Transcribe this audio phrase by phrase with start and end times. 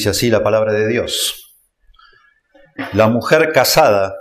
[0.00, 1.58] Dice así la palabra de Dios.
[2.94, 4.14] La mujer casada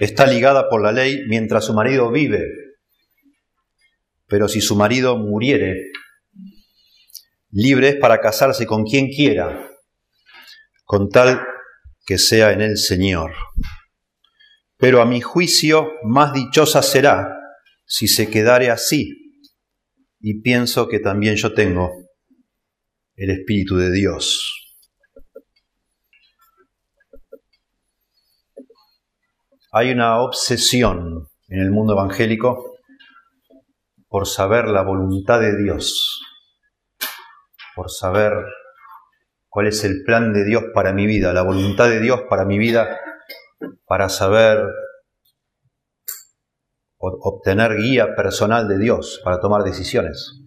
[0.00, 2.44] está ligada por la ley mientras su marido vive,
[4.26, 5.92] pero si su marido muriere,
[7.52, 9.70] libre es para casarse con quien quiera,
[10.82, 11.40] con tal
[12.04, 13.32] que sea en el Señor.
[14.76, 17.32] Pero a mi juicio más dichosa será
[17.86, 19.38] si se quedare así,
[20.18, 21.92] y pienso que también yo tengo
[23.14, 24.62] el Espíritu de Dios.
[29.76, 32.76] Hay una obsesión en el mundo evangélico
[34.06, 36.22] por saber la voluntad de Dios,
[37.74, 38.32] por saber
[39.48, 42.56] cuál es el plan de Dios para mi vida, la voluntad de Dios para mi
[42.56, 43.00] vida,
[43.84, 44.64] para saber
[46.98, 50.40] obtener guía personal de Dios para tomar decisiones.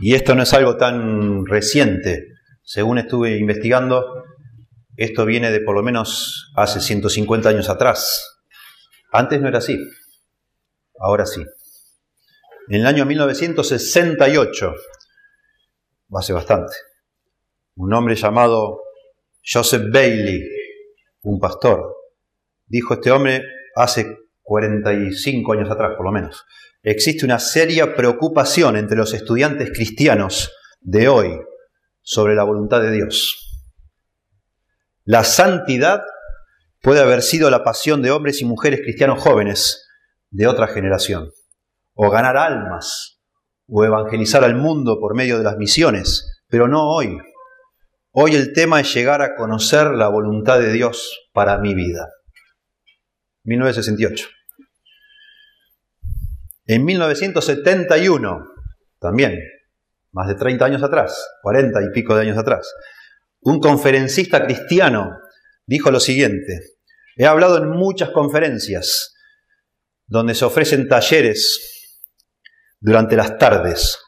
[0.00, 2.26] Y esto no es algo tan reciente.
[2.64, 4.24] Según estuve investigando,
[4.96, 8.42] esto viene de por lo menos hace 150 años atrás.
[9.12, 9.78] Antes no era así,
[10.98, 11.42] ahora sí.
[12.68, 14.74] En el año 1968,
[16.14, 16.74] hace bastante,
[17.76, 18.80] un hombre llamado
[19.44, 20.40] Joseph Bailey,
[21.22, 21.94] un pastor,
[22.66, 23.42] dijo este hombre
[23.76, 26.44] hace 45 años atrás, por lo menos,
[26.82, 31.38] existe una seria preocupación entre los estudiantes cristianos de hoy
[32.02, 33.43] sobre la voluntad de Dios.
[35.04, 36.02] La santidad
[36.80, 39.86] puede haber sido la pasión de hombres y mujeres cristianos jóvenes
[40.30, 41.30] de otra generación,
[41.92, 43.20] o ganar almas,
[43.68, 47.18] o evangelizar al mundo por medio de las misiones, pero no hoy.
[48.12, 52.08] Hoy el tema es llegar a conocer la voluntad de Dios para mi vida.
[53.44, 54.28] 1968.
[56.66, 58.46] En 1971,
[58.98, 59.38] también,
[60.12, 62.72] más de 30 años atrás, 40 y pico de años atrás,
[63.44, 65.18] un conferencista cristiano
[65.66, 66.60] dijo lo siguiente,
[67.16, 69.14] he hablado en muchas conferencias
[70.06, 72.00] donde se ofrecen talleres
[72.80, 73.98] durante las tardes,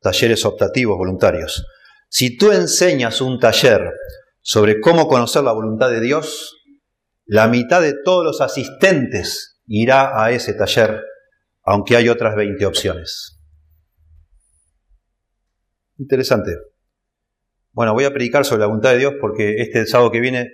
[0.00, 1.64] talleres optativos voluntarios.
[2.08, 3.90] Si tú enseñas un taller
[4.42, 6.56] sobre cómo conocer la voluntad de Dios,
[7.24, 11.00] la mitad de todos los asistentes irá a ese taller,
[11.62, 13.38] aunque hay otras 20 opciones.
[15.98, 16.71] Interesante.
[17.72, 20.50] Bueno, voy a predicar sobre la voluntad de Dios porque este sábado que viene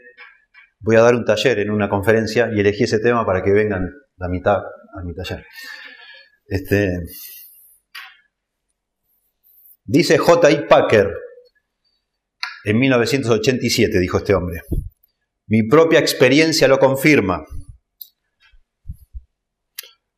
[0.79, 3.83] voy a dar un taller en una conferencia y elegí ese tema para que vengan
[4.17, 5.45] la mitad a mi taller.
[6.47, 7.01] Este,
[9.85, 10.67] dice J.I.
[10.69, 11.13] Packer,
[12.65, 14.63] en 1987 dijo este hombre,
[15.49, 17.45] mi propia experiencia lo confirma.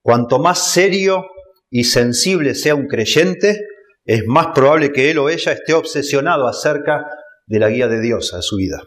[0.02, 1.24] Cuanto más serio
[1.70, 3.58] y sensible sea un creyente,
[4.04, 7.04] es más probable que él o ella esté obsesionado acerca
[7.46, 8.82] de la guía de Dios a su vida.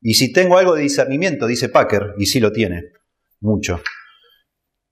[0.00, 2.84] Y si tengo algo de discernimiento, dice Packer, y sí lo tiene,
[3.40, 3.82] mucho,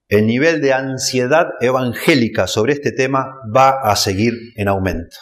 [0.07, 5.17] el nivel de ansiedad evangélica sobre este tema va a seguir en aumento.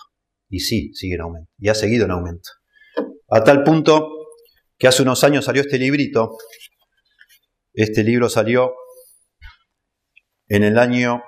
[0.50, 2.50] Y sí, sigue en aumento, y ha seguido en aumento.
[3.30, 4.10] A tal punto
[4.78, 6.38] que hace unos años salió este librito,
[7.74, 8.74] este libro salió
[10.48, 11.22] en el año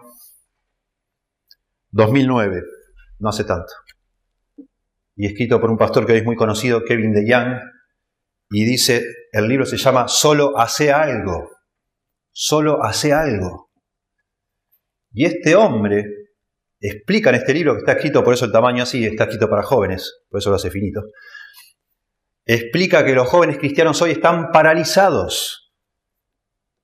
[1.92, 2.62] 2009,
[3.20, 3.74] no hace tanto.
[5.16, 7.60] Y escrito por un pastor que hoy es muy conocido, Kevin DeYoung,
[8.52, 11.50] y dice, el libro se llama Solo hace algo,
[12.32, 13.70] solo hace algo.
[15.12, 16.06] Y este hombre
[16.80, 19.64] explica en este libro que está escrito, por eso el tamaño así, está escrito para
[19.64, 21.02] jóvenes, por eso lo hace finito,
[22.46, 25.74] explica que los jóvenes cristianos hoy están paralizados.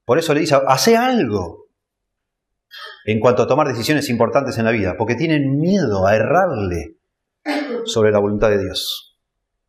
[0.06, 1.65] Por eso le dice, hace algo
[3.06, 6.98] en cuanto a tomar decisiones importantes en la vida, porque tienen miedo a errarle
[7.86, 9.20] sobre la voluntad de Dios.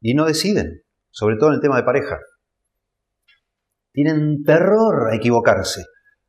[0.01, 2.19] Y no deciden, sobre todo en el tema de pareja.
[3.93, 5.85] Tienen terror a equivocarse,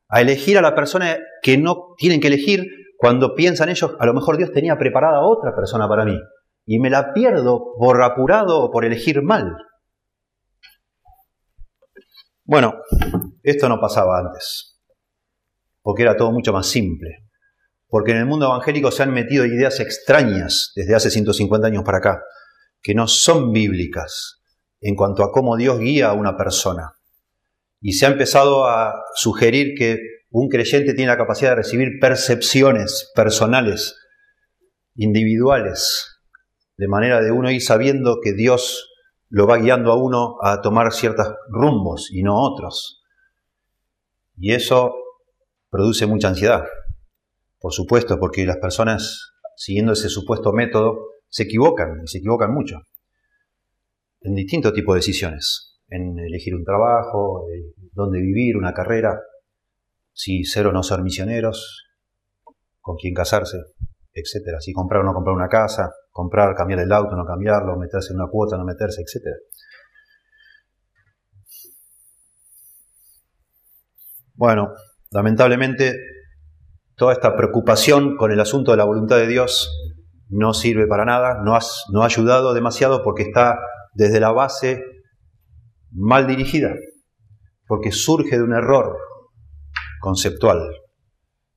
[0.10, 2.66] a elegir a la persona que no tienen que elegir
[2.98, 6.20] cuando piensan ellos, a lo mejor Dios tenía preparada a otra persona para mí,
[6.66, 9.56] y me la pierdo por apurado o por elegir mal.
[12.44, 12.82] Bueno,
[13.44, 14.77] esto no pasaba antes
[15.88, 17.24] porque era todo mucho más simple.
[17.88, 22.00] Porque en el mundo evangélico se han metido ideas extrañas desde hace 150 años para
[22.00, 22.24] acá,
[22.82, 24.42] que no son bíblicas
[24.82, 26.92] en cuanto a cómo Dios guía a una persona.
[27.80, 29.98] Y se ha empezado a sugerir que
[30.30, 33.96] un creyente tiene la capacidad de recibir percepciones personales,
[34.98, 36.20] individuales,
[36.76, 38.90] de manera de uno ir sabiendo que Dios
[39.30, 43.06] lo va guiando a uno a tomar ciertos rumbos y no otros.
[44.36, 44.94] Y eso
[45.70, 46.64] produce mucha ansiedad,
[47.60, 52.78] por supuesto, porque las personas siguiendo ese supuesto método, se equivocan, y se equivocan mucho,
[54.22, 57.48] en distintos tipos de decisiones, en elegir un trabajo,
[57.92, 59.20] dónde vivir, una carrera,
[60.14, 61.86] si ser o no ser misioneros,
[62.80, 63.58] con quién casarse,
[64.14, 68.14] etcétera, si comprar o no comprar una casa, comprar, cambiar el auto, no cambiarlo, meterse
[68.14, 69.36] en una cuota, no meterse, etcétera.
[74.36, 74.72] Bueno,
[75.18, 75.96] lamentablemente
[76.96, 79.68] toda esta preocupación con el asunto de la voluntad de Dios
[80.30, 83.58] no sirve para nada, no, ha ayudado demasiado porque está
[83.96, 84.84] desde la base
[85.92, 86.76] mal dirigida,
[87.66, 88.96] porque surge de un error
[90.02, 90.70] conceptual,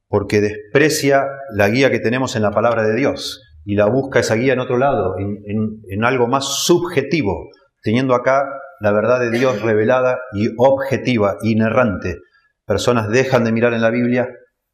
[0.09, 4.37] porque desprecia la guía que tenemos en la palabra de Dios y la busca esa
[4.37, 7.51] guía en otro lado, en, en algo más subjetivo,
[7.83, 8.43] teniendo acá
[8.81, 12.21] la verdad de Dios revelada y objetiva, inerrante.
[12.71, 14.29] Personas dejan de mirar en la Biblia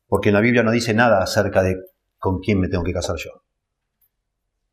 [0.06, 1.76] porque en la Biblia no dice nada acerca de
[2.18, 3.30] con quién me tengo que casar yo.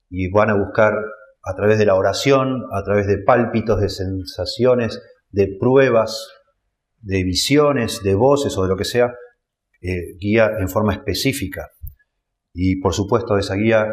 [0.09, 0.93] Y van a buscar
[1.41, 6.33] a través de la oración, a través de pálpitos, de sensaciones, de pruebas,
[6.99, 9.15] de visiones, de voces o de lo que sea,
[9.79, 11.69] eh, guía en forma específica.
[12.53, 13.87] Y por supuesto esa guía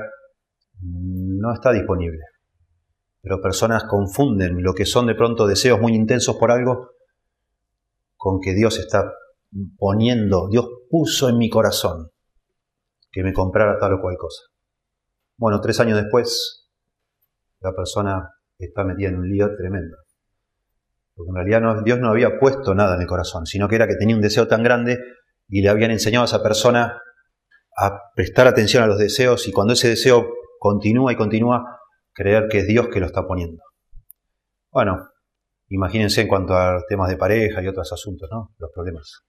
[0.82, 2.24] no está disponible.
[3.22, 6.90] Pero personas confunden lo que son de pronto deseos muy intensos por algo
[8.20, 9.14] con que Dios está
[9.78, 12.11] poniendo, Dios puso en mi corazón
[13.11, 14.43] que me comprara tal o cual cosa.
[15.38, 16.69] Bueno, tres años después,
[17.61, 18.28] la persona
[18.58, 19.96] está metida en un lío tremendo.
[21.14, 23.96] Porque en realidad Dios no había puesto nada en el corazón, sino que era que
[23.96, 24.99] tenía un deseo tan grande
[25.49, 27.00] y le habían enseñado a esa persona
[27.75, 30.28] a prestar atención a los deseos y cuando ese deseo
[30.58, 31.81] continúa y continúa,
[32.12, 33.62] creer que es Dios que lo está poniendo.
[34.70, 35.09] Bueno,
[35.70, 38.55] imagínense en cuanto a temas de pareja y otros asuntos, ¿no?
[38.58, 39.22] Los problemas.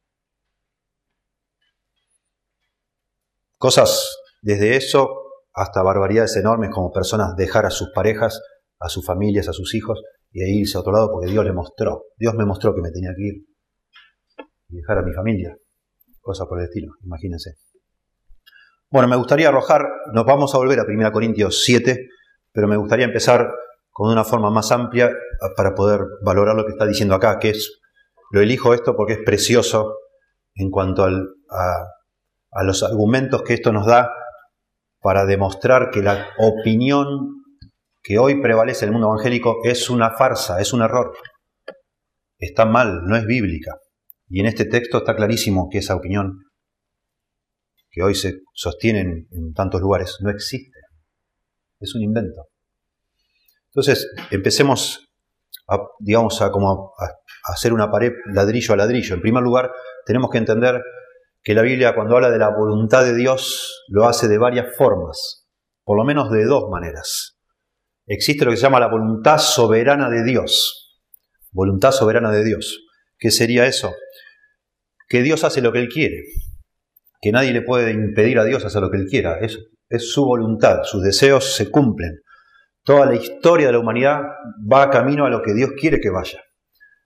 [3.57, 5.07] Cosas desde eso
[5.53, 8.41] hasta barbaridades enormes como personas dejar a sus parejas,
[8.79, 10.01] a sus familias, a sus hijos
[10.31, 12.05] y irse a otro lado porque Dios le mostró.
[12.17, 13.45] Dios me mostró que me tenía que ir
[14.69, 15.55] y dejar a mi familia.
[16.21, 17.55] Cosas por el estilo, imagínense.
[18.89, 22.07] Bueno, me gustaría arrojar, nos vamos a volver a 1 Corintios 7,
[22.51, 23.47] pero me gustaría empezar
[23.91, 25.11] con una forma más amplia
[25.55, 27.79] para poder valorar lo que está diciendo acá, que es,
[28.31, 29.95] lo elijo esto porque es precioso
[30.55, 31.85] en cuanto al, a
[32.51, 34.11] a los argumentos que esto nos da
[34.99, 37.43] para demostrar que la opinión
[38.03, 41.15] que hoy prevalece en el mundo evangélico es una farsa, es un error.
[42.37, 43.75] Está mal, no es bíblica.
[44.27, 46.43] Y en este texto está clarísimo que esa opinión
[47.89, 50.79] que hoy se sostiene en, tantos lugares no existe.
[51.79, 52.47] Es un invento.
[53.73, 55.09] Entonces, empecemos
[55.67, 59.15] a, digamos, a, como a hacer una pared ladrillo a ladrillo.
[59.15, 59.71] En primer lugar,
[60.05, 60.81] tenemos que entender
[61.43, 65.47] que la Biblia cuando habla de la voluntad de Dios lo hace de varias formas,
[65.83, 67.37] por lo menos de dos maneras.
[68.05, 70.99] Existe lo que se llama la voluntad soberana de Dios.
[71.51, 72.85] Voluntad soberana de Dios.
[73.17, 73.93] ¿Qué sería eso?
[75.07, 76.23] Que Dios hace lo que Él quiere,
[77.21, 79.39] que nadie le puede impedir a Dios hacer lo que Él quiera.
[79.39, 79.57] Es,
[79.89, 82.21] es su voluntad, sus deseos se cumplen.
[82.83, 84.21] Toda la historia de la humanidad
[84.71, 86.41] va camino a lo que Dios quiere que vaya.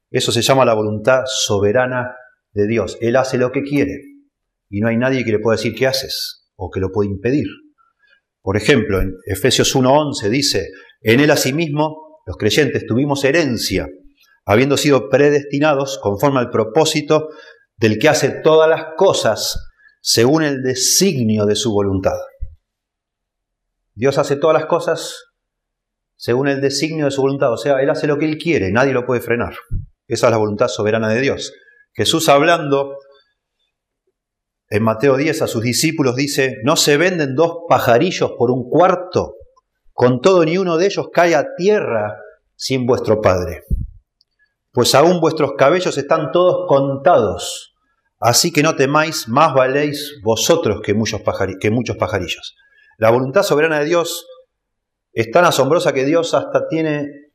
[0.10, 2.16] Eso se llama la voluntad soberana
[2.54, 2.98] de Dios.
[3.02, 4.02] Él hace lo que quiere
[4.70, 7.48] y no hay nadie que le pueda decir qué haces o que lo pueda impedir.
[8.42, 10.70] Por ejemplo, en Efesios 1.11 dice,
[11.02, 13.88] en él asimismo los creyentes tuvimos herencia,
[14.46, 17.28] habiendo sido predestinados conforme al propósito
[17.78, 19.60] del que hace todas las cosas
[20.02, 22.18] según el designio de su voluntad.
[23.94, 25.35] Dios hace todas las cosas
[26.18, 28.94] según el designio de su voluntad, o sea, Él hace lo que Él quiere, nadie
[28.94, 29.56] lo puede frenar.
[30.08, 31.54] Esa es la voluntad soberana de Dios.
[31.94, 32.98] Jesús hablando
[34.70, 39.36] en Mateo 10 a sus discípulos dice, no se venden dos pajarillos por un cuarto,
[39.94, 42.18] con todo ni uno de ellos cae a tierra
[42.56, 43.64] sin vuestro Padre.
[44.72, 47.76] Pues aún vuestros cabellos están todos contados,
[48.20, 51.22] así que no temáis, más valéis vosotros que muchos,
[51.62, 52.56] que muchos pajarillos.
[52.98, 54.26] La voluntad soberana de Dios
[55.16, 57.32] es tan asombrosa que Dios hasta tiene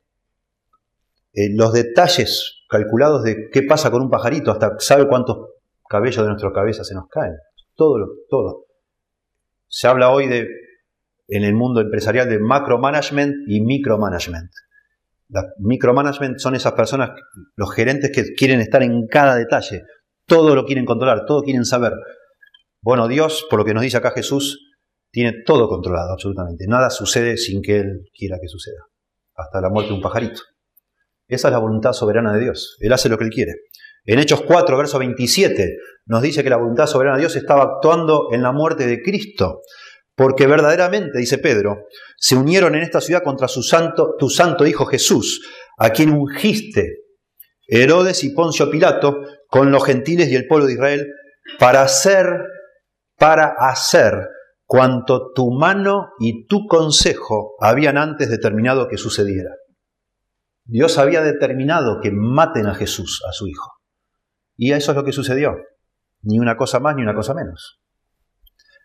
[1.32, 5.38] eh, los detalles calculados de qué pasa con un pajarito, hasta sabe cuántos
[5.88, 7.32] cabello de nuestra cabeza se nos caen.
[7.74, 8.66] Todo, todo.
[9.66, 10.46] Se habla hoy de,
[11.28, 14.50] en el mundo empresarial de macromanagement y micromanagement.
[15.28, 17.10] La micromanagement son esas personas,
[17.56, 19.84] los gerentes que quieren estar en cada detalle,
[20.26, 21.94] todo lo quieren controlar, todo quieren saber.
[22.82, 24.69] Bueno, Dios, por lo que nos dice acá Jesús,
[25.10, 26.66] tiene todo controlado, absolutamente.
[26.66, 28.86] Nada sucede sin que Él quiera que suceda.
[29.34, 30.42] Hasta la muerte de un pajarito.
[31.26, 32.76] Esa es la voluntad soberana de Dios.
[32.80, 33.52] Él hace lo que Él quiere.
[34.04, 35.76] En Hechos 4, verso 27,
[36.06, 39.60] nos dice que la voluntad soberana de Dios estaba actuando en la muerte de Cristo
[40.20, 41.86] porque verdaderamente, dice Pedro,
[42.18, 45.40] se unieron en esta ciudad contra su santo, tu santo Hijo Jesús,
[45.78, 46.96] a quien ungiste
[47.66, 51.06] Herodes y Poncio Pilato con los gentiles y el pueblo de Israel
[51.58, 52.26] para hacer,
[53.16, 54.28] para hacer
[54.70, 59.50] cuanto tu mano y tu consejo habían antes determinado que sucediera.
[60.64, 63.72] Dios había determinado que maten a Jesús, a su Hijo.
[64.56, 65.56] Y eso es lo que sucedió.
[66.22, 67.80] Ni una cosa más ni una cosa menos.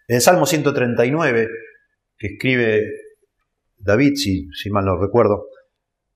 [0.08, 1.50] En Salmo 139,
[2.18, 2.82] que escribe
[3.78, 5.50] David, si, si mal no recuerdo,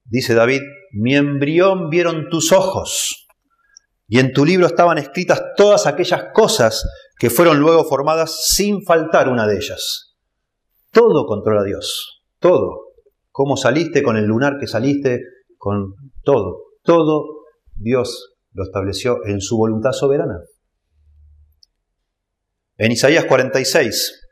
[0.04, 0.62] dice David,
[0.94, 3.28] mi embrión vieron tus ojos,
[4.08, 9.28] y en tu libro estaban escritas todas aquellas cosas que fueron luego formadas sin faltar
[9.28, 10.16] una de ellas.
[10.92, 12.94] Todo controla Dios, todo.
[13.30, 15.22] Cómo saliste con el lunar que saliste,
[15.58, 16.64] con todo.
[16.82, 17.26] Todo
[17.76, 20.40] Dios lo estableció en su voluntad soberana.
[22.78, 24.28] En Isaías 46,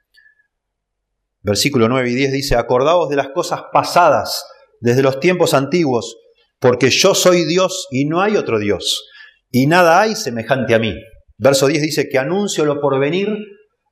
[1.42, 4.46] versículo 9 y 10 dice, acordaos de las cosas pasadas
[4.80, 6.16] desde los tiempos antiguos,
[6.60, 9.10] porque yo soy Dios y no hay otro Dios,
[9.52, 10.96] y nada hay semejante a mí.
[11.38, 13.30] Verso 10 dice que anuncio lo por venir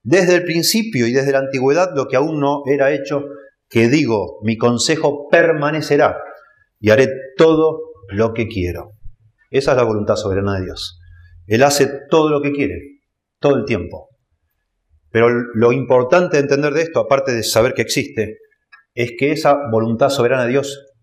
[0.04, 3.24] desde el principio y desde la antigüedad lo que aún no era hecho,
[3.70, 6.18] que digo, mi consejo permanecerá
[6.80, 8.92] y haré todo lo que quiero.
[9.50, 11.00] Esa es la voluntad soberana de Dios.
[11.48, 12.80] Él hace todo lo que quiere,
[13.40, 14.10] todo el tiempo.
[15.12, 18.38] Pero lo importante de entender de esto, aparte de saber que existe,
[18.94, 20.94] es que esa voluntad soberana de Dios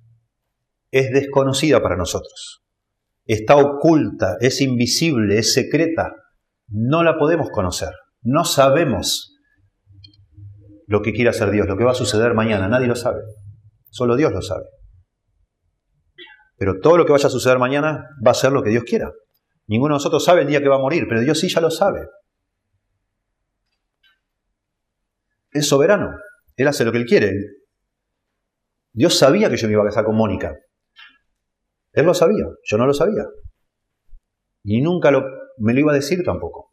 [0.91, 2.63] es desconocida para nosotros.
[3.25, 6.13] Está oculta, es invisible, es secreta.
[6.69, 7.91] No la podemos conocer.
[8.23, 9.37] No sabemos
[10.87, 12.69] lo que quiere hacer Dios, lo que va a suceder mañana.
[12.69, 13.21] Nadie lo sabe.
[13.91, 14.65] Solo Dios lo sabe.
[16.57, 19.11] Pero todo lo que vaya a suceder mañana va a ser lo que Dios quiera.
[19.67, 21.71] Ninguno de nosotros sabe el día que va a morir, pero Dios sí ya lo
[21.71, 22.07] sabe.
[25.51, 26.11] Es soberano.
[26.57, 27.33] Él hace lo que Él quiere.
[28.93, 30.55] Dios sabía que yo me iba a casar con Mónica.
[31.93, 33.25] Él lo sabía, yo no lo sabía.
[34.63, 35.25] Y nunca lo,
[35.59, 36.71] me lo iba a decir tampoco.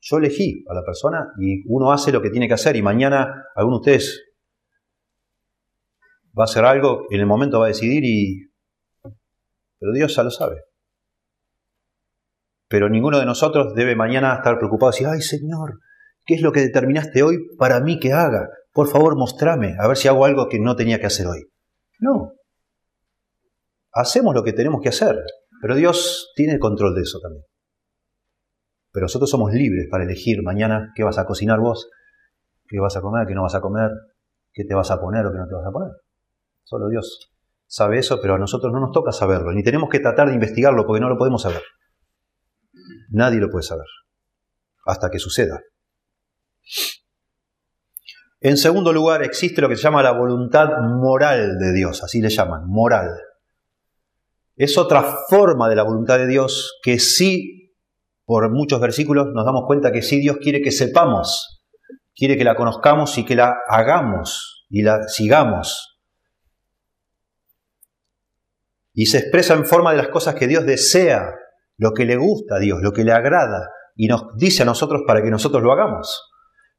[0.00, 3.44] Yo elegí a la persona y uno hace lo que tiene que hacer y mañana
[3.54, 4.24] alguno de ustedes
[6.38, 8.50] va a hacer algo, en el momento va a decidir y...
[9.78, 10.62] Pero Dios ya lo sabe.
[12.68, 15.78] Pero ninguno de nosotros debe mañana estar preocupado y decir, ay Señor,
[16.24, 18.48] ¿qué es lo que determinaste hoy para mí que haga?
[18.72, 21.42] Por favor, mostrame, a ver si hago algo que no tenía que hacer hoy.
[21.98, 22.32] No,
[23.92, 25.16] hacemos lo que tenemos que hacer,
[25.62, 27.44] pero Dios tiene el control de eso también.
[28.90, 31.88] Pero nosotros somos libres para elegir mañana qué vas a cocinar vos,
[32.66, 33.90] qué vas a comer, qué no vas a comer,
[34.52, 35.92] qué te vas a poner o qué no te vas a poner.
[36.64, 37.30] Solo Dios
[37.68, 40.84] sabe eso, pero a nosotros no nos toca saberlo, ni tenemos que tratar de investigarlo
[40.84, 41.62] porque no lo podemos saber.
[43.10, 43.86] Nadie lo puede saber,
[44.84, 45.60] hasta que suceda.
[48.40, 52.30] En segundo lugar, existe lo que se llama la voluntad moral de Dios, así le
[52.30, 53.10] llaman, moral
[54.56, 57.74] es otra forma de la voluntad de Dios que sí,
[58.24, 61.62] por muchos versículos nos damos cuenta que sí Dios quiere que sepamos,
[62.14, 65.98] quiere que la conozcamos y que la hagamos y la sigamos.
[68.94, 71.34] Y se expresa en forma de las cosas que Dios desea,
[71.78, 75.02] lo que le gusta a Dios, lo que le agrada, y nos dice a nosotros
[75.06, 76.30] para que nosotros lo hagamos.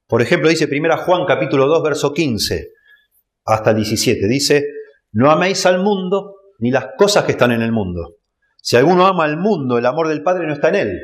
[0.07, 2.69] Por ejemplo, dice 1 Juan capítulo 2, verso 15
[3.45, 4.63] hasta el 17, dice,
[5.11, 8.17] no améis al mundo ni las cosas que están en el mundo.
[8.61, 10.99] Si alguno ama al mundo, el amor del Padre no está en él.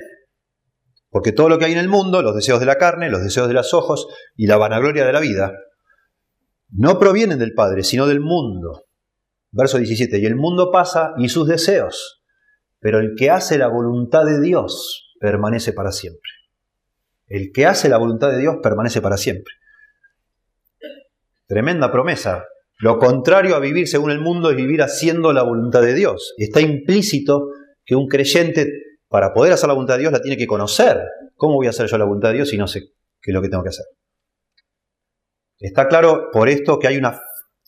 [1.10, 3.48] Porque todo lo que hay en el mundo, los deseos de la carne, los deseos
[3.48, 5.54] de los ojos y la vanagloria de la vida,
[6.70, 8.86] no provienen del Padre, sino del mundo.
[9.52, 12.24] Verso 17, y el mundo pasa y sus deseos,
[12.80, 16.30] pero el que hace la voluntad de Dios permanece para siempre.
[17.26, 19.54] El que hace la voluntad de Dios permanece para siempre.
[21.48, 22.46] Tremenda promesa
[22.80, 26.34] lo contrario a vivir según el mundo es vivir haciendo la voluntad de Dios.
[26.38, 27.50] Está implícito
[27.86, 28.72] que un creyente,
[29.10, 30.98] para poder hacer la voluntad de Dios, la tiene que conocer.
[31.36, 33.42] ¿Cómo voy a hacer yo la voluntad de Dios si no sé qué es lo
[33.42, 33.86] que tengo que hacer?
[35.58, 37.02] Está claro por esto que hay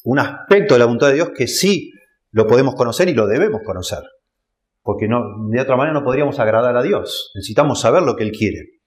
[0.04, 1.92] un aspecto de la voluntad de Dios que sí
[2.32, 4.04] lo podemos conocer y lo debemos conocer.
[4.82, 7.32] Porque de otra manera no podríamos agradar a Dios.
[7.36, 8.80] Necesitamos saber lo que Él quiere.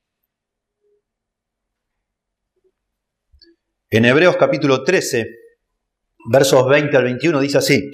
[3.91, 5.27] En Hebreos capítulo 13,
[6.31, 7.91] versos 20 al 21 dice así,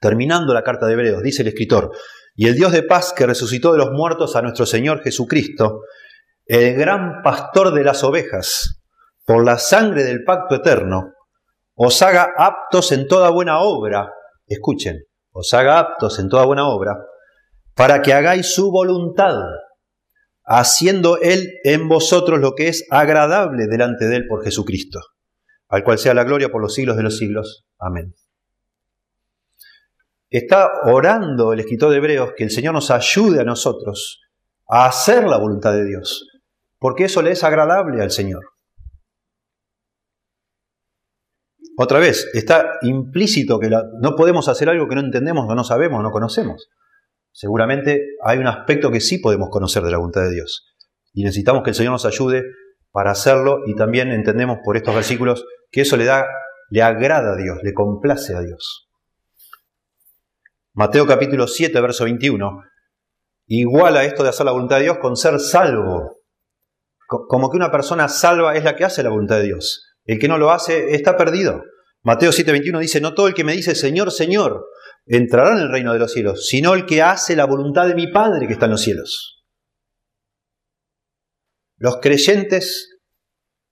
[0.00, 1.90] terminando la carta de Hebreos, dice el escritor,
[2.34, 5.80] y el Dios de paz que resucitó de los muertos a nuestro Señor Jesucristo,
[6.46, 8.80] el gran pastor de las ovejas,
[9.26, 11.12] por la sangre del pacto eterno,
[11.74, 14.10] os haga aptos en toda buena obra,
[14.46, 16.96] escuchen, os haga aptos en toda buena obra,
[17.74, 19.34] para que hagáis su voluntad,
[20.44, 25.00] haciendo Él en vosotros lo que es agradable delante de Él por Jesucristo,
[25.68, 27.66] al cual sea la gloria por los siglos de los siglos.
[27.78, 28.14] Amén.
[30.30, 34.20] Está orando el escritor de Hebreos que el Señor nos ayude a nosotros
[34.68, 36.26] a hacer la voluntad de Dios,
[36.78, 38.44] porque eso le es agradable al Señor.
[41.78, 46.10] Otra vez, está implícito que no podemos hacer algo que no entendemos, no sabemos, no
[46.10, 46.68] conocemos.
[47.30, 50.66] Seguramente hay un aspecto que sí podemos conocer de la voluntad de Dios.
[51.12, 52.42] Y necesitamos que el Señor nos ayude
[52.90, 56.26] para hacerlo y también entendemos por estos versículos que eso le da,
[56.70, 58.88] le agrada a Dios, le complace a Dios.
[60.74, 62.62] Mateo capítulo 7, verso 21,
[63.46, 66.22] iguala esto de hacer la voluntad de Dios con ser salvo.
[67.06, 69.96] Como que una persona salva es la que hace la voluntad de Dios.
[70.04, 71.62] El que no lo hace está perdido.
[72.02, 74.66] Mateo 7:21 dice, no todo el que me dice Señor, Señor,
[75.06, 78.06] entrará en el reino de los cielos, sino el que hace la voluntad de mi
[78.12, 79.44] Padre que está en los cielos.
[81.76, 82.97] Los creyentes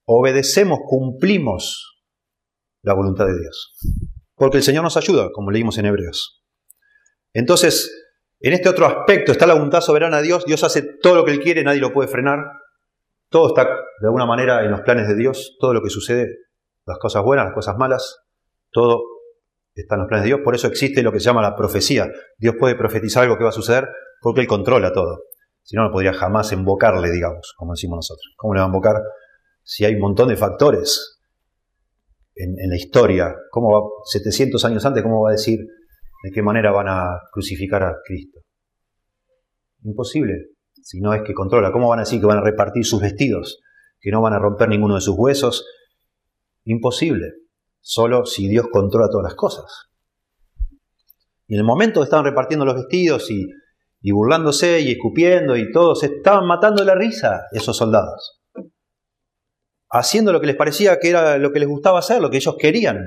[0.06, 2.02] obedecemos, cumplimos
[2.82, 3.76] la voluntad de Dios,
[4.34, 6.42] porque el Señor nos ayuda, como leímos en Hebreos.
[7.32, 7.90] Entonces,
[8.40, 11.32] en este otro aspecto está la voluntad soberana de Dios, Dios hace todo lo que
[11.32, 12.38] Él quiere, nadie lo puede frenar,
[13.28, 16.28] todo está de alguna manera en los planes de Dios, todo lo que sucede,
[16.86, 18.18] las cosas buenas, las cosas malas,
[18.70, 19.02] todo
[19.74, 20.40] está en los planes de Dios.
[20.44, 22.08] Por eso existe lo que se llama la profecía.
[22.38, 23.88] Dios puede profetizar algo que va a suceder
[24.20, 25.24] porque Él controla todo.
[25.62, 28.34] Si no, no podría jamás invocarle, digamos, como decimos nosotros.
[28.36, 28.96] ¿Cómo le va a invocar
[29.66, 31.18] si hay un montón de factores
[32.36, 33.34] en, la historia?
[33.50, 37.82] ¿Cómo va, 700 años antes, cómo va a decir de qué manera van a crucificar
[37.82, 38.40] a Cristo?
[39.82, 40.56] Imposible
[40.86, 41.72] si no es que controla.
[41.72, 43.60] ¿Cómo van a decir que van a repartir sus vestidos?
[43.98, 45.66] Que no van a romper ninguno de sus huesos.
[46.64, 47.32] Imposible.
[47.80, 49.64] Solo si Dios controla todas las cosas.
[51.48, 53.48] Y en el momento que estaban repartiendo los vestidos y,
[54.00, 58.40] y burlándose y escupiendo y todos, estaban matando la risa esos soldados.
[59.90, 62.56] Haciendo lo que les parecía que era lo que les gustaba hacer, lo que ellos
[62.58, 62.98] querían.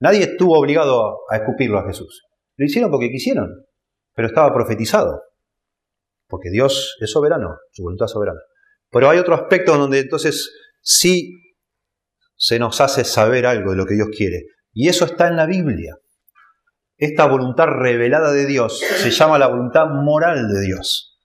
[0.00, 2.22] Nadie estuvo obligado a escupirlo a Jesús.
[2.56, 3.48] Lo hicieron porque quisieron,
[4.14, 5.22] pero estaba profetizado
[6.30, 8.40] porque Dios es soberano, su voluntad es soberana.
[8.90, 11.34] Pero hay otro aspecto donde entonces sí
[12.36, 15.44] se nos hace saber algo de lo que Dios quiere, y eso está en la
[15.44, 15.96] Biblia.
[16.96, 21.18] Esta voluntad revelada de Dios se llama la voluntad moral de Dios.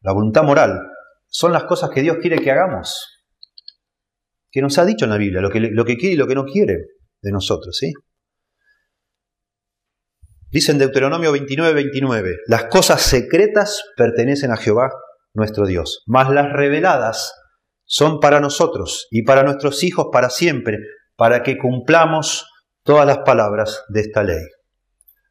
[0.00, 0.80] La voluntad moral
[1.28, 3.11] son las cosas que Dios quiere que hagamos,
[4.52, 6.34] que nos ha dicho en la Biblia, lo que, lo que quiere y lo que
[6.34, 6.76] no quiere
[7.22, 7.92] de nosotros, ¿sí?
[10.50, 14.90] Dice en Deuteronomio 29, 29, las cosas secretas pertenecen a Jehová
[15.32, 17.32] nuestro Dios, mas las reveladas
[17.84, 20.78] son para nosotros y para nuestros hijos para siempre,
[21.16, 22.46] para que cumplamos
[22.84, 24.44] todas las palabras de esta ley.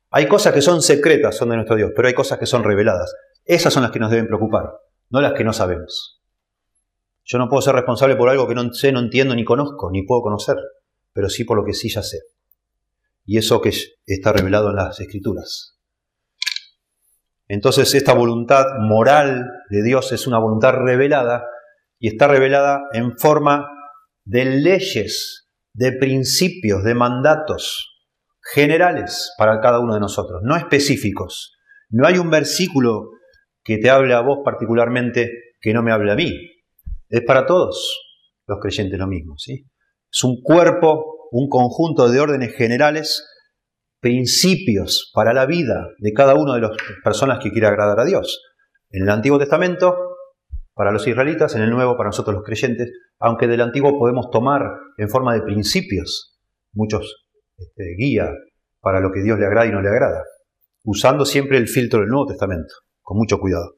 [0.09, 3.13] Hay cosas que son secretas, son de nuestro Dios, pero hay cosas que son reveladas.
[3.45, 4.71] Esas son las que nos deben preocupar,
[5.11, 6.20] no las que no sabemos.
[7.23, 10.03] Yo no puedo ser responsable por algo que no sé, no entiendo, ni conozco, ni
[10.03, 10.57] puedo conocer,
[11.13, 12.19] pero sí por lo que sí ya sé
[13.25, 13.71] y eso que
[14.05, 15.77] está revelado en las escrituras.
[17.47, 21.45] Entonces esta voluntad moral de Dios es una voluntad revelada
[21.99, 23.67] y está revelada en forma
[24.23, 28.01] de leyes, de principios, de mandatos
[28.53, 31.53] generales para cada uno de nosotros, no específicos.
[31.89, 33.11] No hay un versículo
[33.63, 35.29] que te hable a vos particularmente
[35.59, 36.50] que no me hable a mí.
[37.11, 38.01] Es para todos
[38.47, 39.65] los creyentes lo mismo, ¿sí?
[40.11, 43.25] Es un cuerpo un conjunto de órdenes generales,
[44.01, 46.71] principios para la vida de cada una de las
[47.03, 48.41] personas que quiere agradar a Dios.
[48.89, 49.95] En el Antiguo Testamento,
[50.73, 54.61] para los israelitas, en el Nuevo, para nosotros los creyentes, aunque del Antiguo podemos tomar
[54.97, 56.37] en forma de principios
[56.73, 58.29] muchos este, guía
[58.81, 60.23] para lo que Dios le agrada y no le agrada,
[60.83, 63.75] usando siempre el filtro del Nuevo Testamento, con mucho cuidado.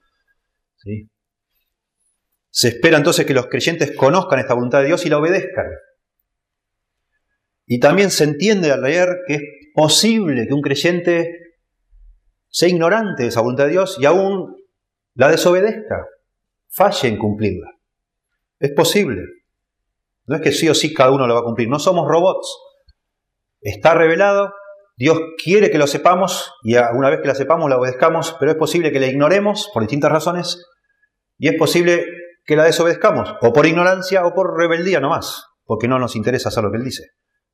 [2.55, 5.65] Se espera entonces que los creyentes conozcan esta voluntad de Dios y la obedezcan.
[7.65, 9.41] Y también se entiende al leer que es
[9.73, 11.31] posible que un creyente
[12.49, 14.55] sea ignorante de esa voluntad de Dios y aún
[15.15, 16.05] la desobedezca,
[16.69, 17.71] falle en cumplirla.
[18.59, 19.23] Es posible.
[20.27, 21.67] No es que sí o sí cada uno lo va a cumplir.
[21.67, 22.55] No somos robots.
[23.61, 24.53] Está revelado,
[24.95, 28.57] Dios quiere que lo sepamos y una vez que la sepamos la obedezcamos, pero es
[28.57, 30.63] posible que la ignoremos por distintas razones
[31.39, 32.05] y es posible
[32.45, 36.63] que la desobedezcamos, o por ignorancia o por rebeldía nomás, porque no nos interesa hacer
[36.63, 37.03] lo que Él dice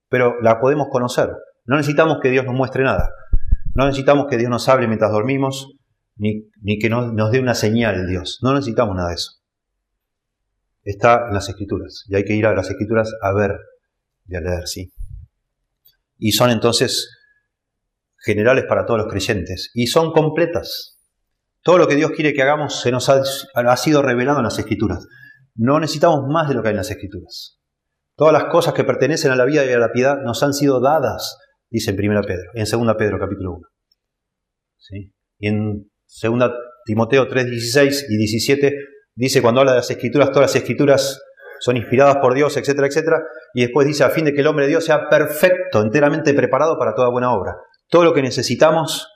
[0.10, 1.30] pero la podemos conocer.
[1.66, 3.14] No necesitamos que Dios nos muestre nada.
[3.76, 5.68] No necesitamos que Dios nos hable mientras dormimos,
[6.18, 6.50] ni,
[6.80, 8.40] que nos, nos dé una señal Dios.
[8.42, 9.34] No necesitamos nada de eso.
[10.84, 12.04] Está en las escrituras.
[12.08, 13.56] Y hay que ir a las escrituras a ver
[14.28, 14.92] y a leer, sí.
[16.18, 17.10] Y son entonces
[18.18, 19.70] generales para todos los creyentes.
[19.74, 20.99] Y son completas.
[21.64, 25.06] Todo lo que Dios quiere que hagamos se nos ha, sido revelado en las Escrituras.
[25.56, 27.60] No necesitamos más de lo que hay en las Escrituras.
[28.16, 30.82] Todas las cosas que pertenecen a la vida y a la piedad nos han sido
[30.82, 31.38] dadas,
[31.70, 33.68] dice en 1 Pedro, en 2 Pedro capítulo 1.
[34.78, 35.14] ¿Sí?
[35.38, 35.90] Y en
[36.22, 36.52] 2
[36.86, 38.76] Timoteo 3, 16 y 17
[39.16, 41.22] dice cuando habla de las escrituras, todas las escrituras
[41.60, 43.22] son inspiradas por Dios, etcétera, etcétera.
[43.54, 46.78] Y después dice a fin de que el hombre de Dios sea perfecto, enteramente preparado
[46.80, 47.58] para toda buena obra.
[47.90, 49.08] Todo lo que necesitamos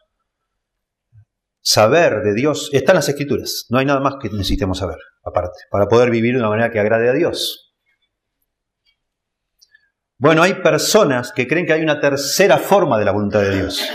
[1.63, 3.65] saber de Dios está en las escrituras.
[3.69, 6.79] No hay nada más que necesitemos saber, aparte, para poder vivir de una manera que
[6.79, 7.73] agrade a Dios.
[10.17, 13.89] Bueno, hay personas que creen que hay una tercera forma de la voluntad de Dios.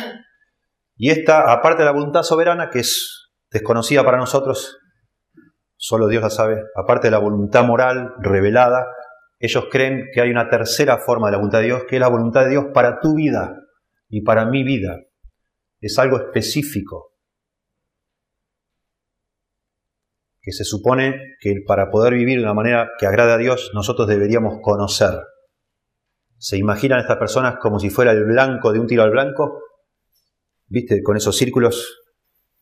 [0.96, 4.78] Y esta, aparte de la voluntad soberana, que es desconocida para nosotros,
[5.76, 8.86] solo Dios la sabe, aparte de la voluntad moral revelada,
[9.38, 12.08] ellos creen que hay una tercera forma de la voluntad de Dios, que es la
[12.08, 13.56] voluntad de Dios para tu vida
[14.08, 14.98] y para mi vida.
[15.80, 17.07] Es algo específico,
[20.48, 24.08] que se supone que para poder vivir de una manera que agrade a Dios, nosotros
[24.08, 25.10] deberíamos conocer.
[26.38, 29.60] ¿Se imaginan estas personas como si fuera el blanco de un tiro al blanco?
[30.66, 31.02] ¿Viste?
[31.02, 32.00] Con esos círculos.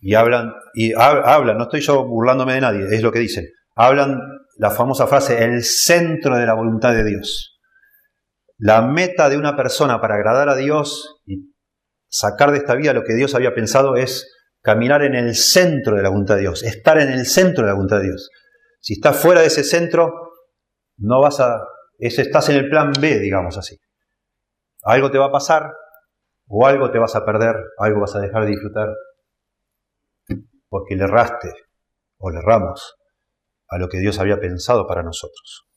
[0.00, 3.46] Y hablan, y hablan, no estoy yo burlándome de nadie, es lo que dicen.
[3.76, 4.20] Hablan
[4.56, 7.60] la famosa frase, el centro de la voluntad de Dios.
[8.58, 11.54] La meta de una persona para agradar a Dios y
[12.08, 14.35] sacar de esta vida lo que Dios había pensado es
[14.66, 17.74] caminar en el centro de la voluntad de Dios, estar en el centro de la
[17.74, 18.30] voluntad de Dios.
[18.80, 20.32] Si estás fuera de ese centro,
[20.96, 21.62] no vas a,
[22.00, 23.78] estás en el plan B, digamos así.
[24.82, 25.72] Algo te va a pasar,
[26.48, 28.88] o algo te vas a perder, algo vas a dejar de disfrutar,
[30.68, 31.48] porque le erraste
[32.18, 32.96] o le erramos
[33.68, 35.68] a lo que Dios había pensado para nosotros.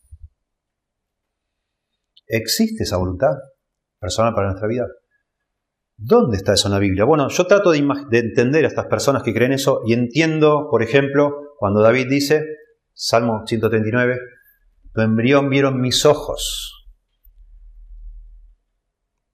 [2.25, 3.35] ¿Existe esa voluntad
[3.99, 4.87] personal para nuestra vida?
[6.01, 7.03] ¿Dónde está eso en la Biblia?
[7.03, 10.81] Bueno, yo trato de, de, entender a estas personas que creen eso y entiendo, por
[10.81, 12.45] ejemplo, cuando David dice,
[12.93, 14.17] Salmo 139,
[14.93, 16.87] tu embrión vieron mis ojos,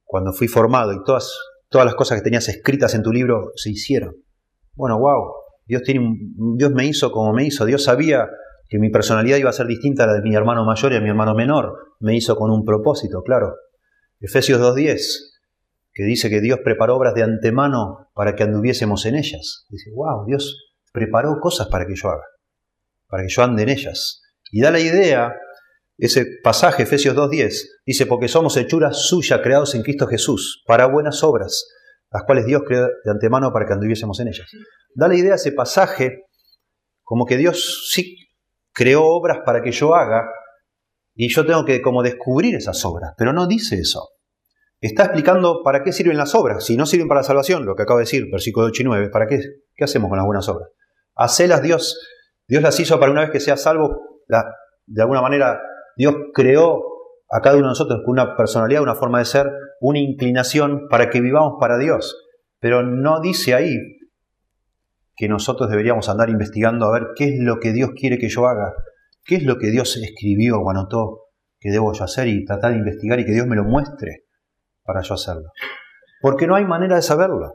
[0.03, 1.37] cuando fui formado y todas,
[1.69, 4.15] todas las cosas que tenías escritas en tu libro se hicieron.
[4.73, 5.33] Bueno, wow,
[5.67, 6.17] Dios, tiene,
[6.57, 8.27] Dios me hizo como me hizo, Dios sabía
[8.67, 11.01] que mi personalidad iba a ser distinta a la de mi hermano mayor y a
[11.01, 13.53] mi hermano menor, me hizo con un propósito, claro.
[14.19, 15.34] Efesios 2.10,
[15.95, 19.65] que dice que Dios preparó obras de antemano para que anduviésemos en ellas.
[19.69, 22.25] Dice, wow, Dios preparó cosas para que yo haga,
[23.07, 24.21] para que yo ande en ellas.
[24.51, 25.33] Y da la idea
[25.97, 27.53] ese pasaje, Efesios 2.10,
[27.85, 31.65] dice, porque somos hechuras suyas creados en Cristo Jesús, para buenas obras,
[32.11, 34.51] las cuales Dios creó de antemano para que anduviésemos en ellas.
[34.93, 36.25] Da la idea ese pasaje
[37.03, 38.17] como que Dios sí
[38.73, 40.25] creó obras para que yo haga
[41.13, 44.09] y yo tengo que como descubrir esas obras, pero no dice eso.
[44.85, 46.63] Está explicando para qué sirven las obras.
[46.63, 49.09] Si no sirven para la salvación, lo que acabo de decir, versículo 8 y 9,
[49.09, 49.39] ¿para qué?
[49.73, 50.69] ¿Qué hacemos con las buenas obras?
[51.15, 51.99] Hacelas Dios.
[52.47, 54.21] Dios las hizo para una vez que sea salvo,
[54.85, 55.59] de alguna manera
[55.97, 56.83] Dios creó
[57.31, 61.09] a cada uno de nosotros con una personalidad, una forma de ser, una inclinación para
[61.09, 62.15] que vivamos para Dios.
[62.59, 63.75] Pero no dice ahí
[65.15, 68.45] que nosotros deberíamos andar investigando a ver qué es lo que Dios quiere que yo
[68.45, 68.75] haga,
[69.23, 71.23] qué es lo que Dios escribió o anotó
[71.59, 74.24] que debo yo hacer y tratar de investigar y que Dios me lo muestre
[74.85, 75.51] para yo hacerlo.
[76.21, 77.51] Porque no hay manera de saberlo.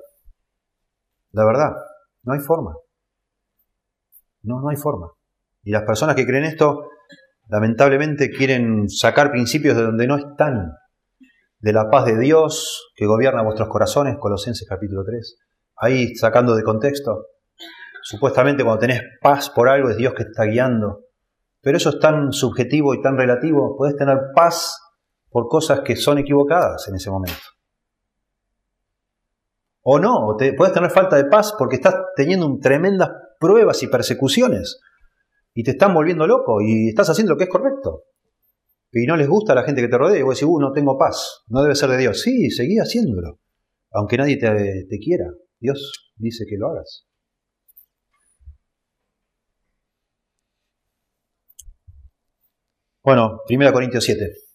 [1.32, 1.72] La verdad,
[2.24, 2.74] no hay forma.
[4.42, 5.12] No, no hay forma.
[5.62, 6.88] Y las personas que creen esto
[7.48, 10.72] lamentablemente quieren sacar principios de donde no están.
[11.58, 15.38] De la paz de Dios que gobierna vuestros corazones, Colosenses capítulo 3.
[15.76, 17.26] Ahí sacando de contexto.
[18.02, 21.04] Supuestamente cuando tenés paz por algo es Dios que está guiando.
[21.60, 23.76] Pero eso es tan subjetivo y tan relativo.
[23.76, 24.74] Podés tener paz
[25.30, 27.40] por cosas que son equivocadas en ese momento.
[29.82, 33.86] O no, o te, puedes tener falta de paz porque estás teniendo tremendas pruebas y
[33.86, 34.78] persecuciones
[35.54, 38.04] y te están volviendo loco y estás haciendo lo que es correcto.
[38.92, 40.72] Y no les gusta a la gente que te rodea y vos decís, uh, no
[40.72, 42.20] tengo paz, no debe ser de Dios.
[42.20, 43.38] Sí, seguí haciéndolo,
[43.92, 45.26] aunque nadie te, te quiera.
[45.60, 47.06] Dios dice que lo hagas.
[53.02, 54.49] Bueno, 1 Corintios 7.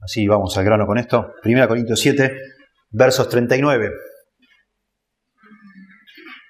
[0.00, 1.34] Así vamos al grano con esto.
[1.44, 2.36] 1 Corintios 7,
[2.90, 3.90] versos 39.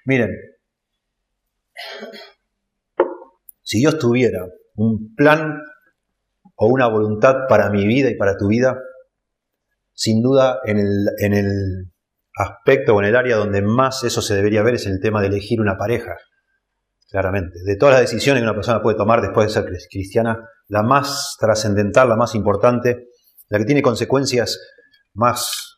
[0.05, 0.31] Miren,
[3.61, 5.61] si Dios tuviera un plan
[6.55, 8.79] o una voluntad para mi vida y para tu vida,
[9.93, 11.91] sin duda en el,
[12.39, 15.21] aspecto o en el área donde más eso se debería ver es en el tema
[15.21, 16.15] de elegir una pareja,
[17.09, 17.59] claramente.
[17.65, 21.35] De todas las decisiones que una persona puede tomar después de ser cristiana, la más
[21.39, 23.07] trascendental, la más importante,
[23.49, 24.59] la que tiene consecuencias
[25.13, 25.77] más,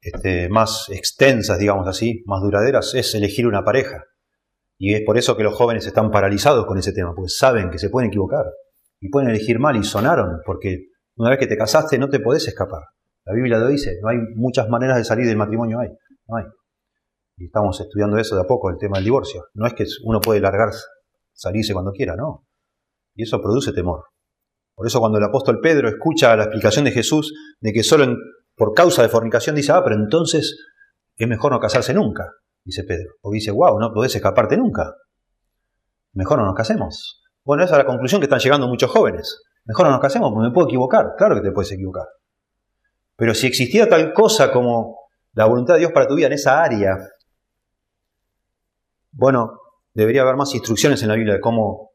[0.00, 4.04] este, más extensas, digamos así, más duraderas, es elegir una pareja.
[4.78, 7.78] Y es por eso que los jóvenes están paralizados con ese tema, porque saben que
[7.78, 8.46] se pueden equivocar
[9.00, 12.46] y pueden elegir mal y sonaron, porque una vez que te casaste no te podés
[12.48, 12.82] escapar.
[13.24, 15.88] La Biblia lo dice, no hay muchas maneras de salir del matrimonio, hay,
[16.26, 16.44] no hay.
[17.36, 19.44] Y estamos estudiando eso de a poco, el tema del divorcio.
[19.54, 20.84] No es que uno puede largarse,
[21.32, 22.46] salirse cuando quiera, no.
[23.14, 24.04] Y eso produce temor.
[24.82, 28.16] Por eso cuando el apóstol Pedro escucha la explicación de Jesús de que solo
[28.56, 30.58] por causa de fornicación dice, ah, pero entonces
[31.14, 32.32] es mejor no casarse nunca,
[32.64, 33.12] dice Pedro.
[33.20, 34.92] O dice, wow, no podés escaparte nunca.
[36.14, 37.22] Mejor no nos casemos.
[37.44, 39.40] Bueno, esa es la conclusión que están llegando muchos jóvenes.
[39.66, 41.12] Mejor no nos casemos, porque me puedo equivocar.
[41.16, 42.08] Claro que te puedes equivocar.
[43.14, 44.98] Pero si existía tal cosa como
[45.34, 46.98] la voluntad de Dios para tu vida en esa área,
[49.12, 49.60] bueno,
[49.94, 51.91] debería haber más instrucciones en la Biblia de cómo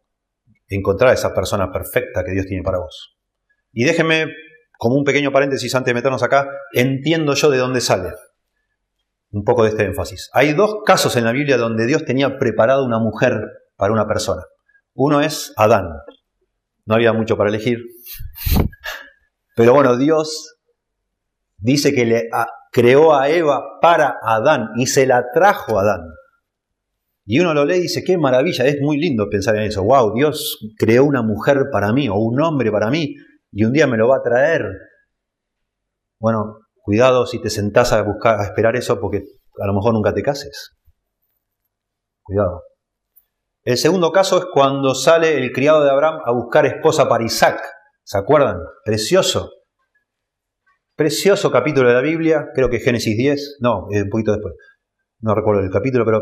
[0.68, 3.18] encontrar a esa persona perfecta que Dios tiene para vos.
[3.72, 4.28] Y déjenme,
[4.78, 8.14] como un pequeño paréntesis antes de meternos acá, entiendo yo de dónde sale
[9.32, 10.30] un poco de este énfasis.
[10.34, 13.40] Hay dos casos en la Biblia donde Dios tenía preparado una mujer
[13.76, 14.44] para una persona.
[14.94, 15.90] Uno es Adán.
[16.86, 17.80] No había mucho para elegir.
[19.56, 20.58] Pero bueno, Dios
[21.58, 22.30] dice que le
[22.72, 26.02] creó a Eva para Adán y se la trajo a Adán.
[27.30, 29.84] Y uno lo lee y dice, qué maravilla, es muy lindo pensar en eso.
[29.84, 33.16] Wow, Dios creó una mujer para mí o un hombre para mí
[33.52, 34.66] y un día me lo va a traer.
[36.22, 39.24] Bueno, cuidado si te sentás a buscar, a esperar eso porque
[39.62, 40.78] a lo mejor nunca te cases.
[42.24, 42.64] Cuidado.
[43.66, 47.60] El segundo caso es cuando sale el criado de Abraham a buscar esposa para Isaac.
[48.04, 48.60] ¿Se acuerdan?
[48.86, 49.52] Precioso.
[50.96, 54.56] Precioso capítulo de la Biblia, creo que Génesis 10, no, un poquito después,
[55.20, 56.22] no recuerdo el capítulo, pero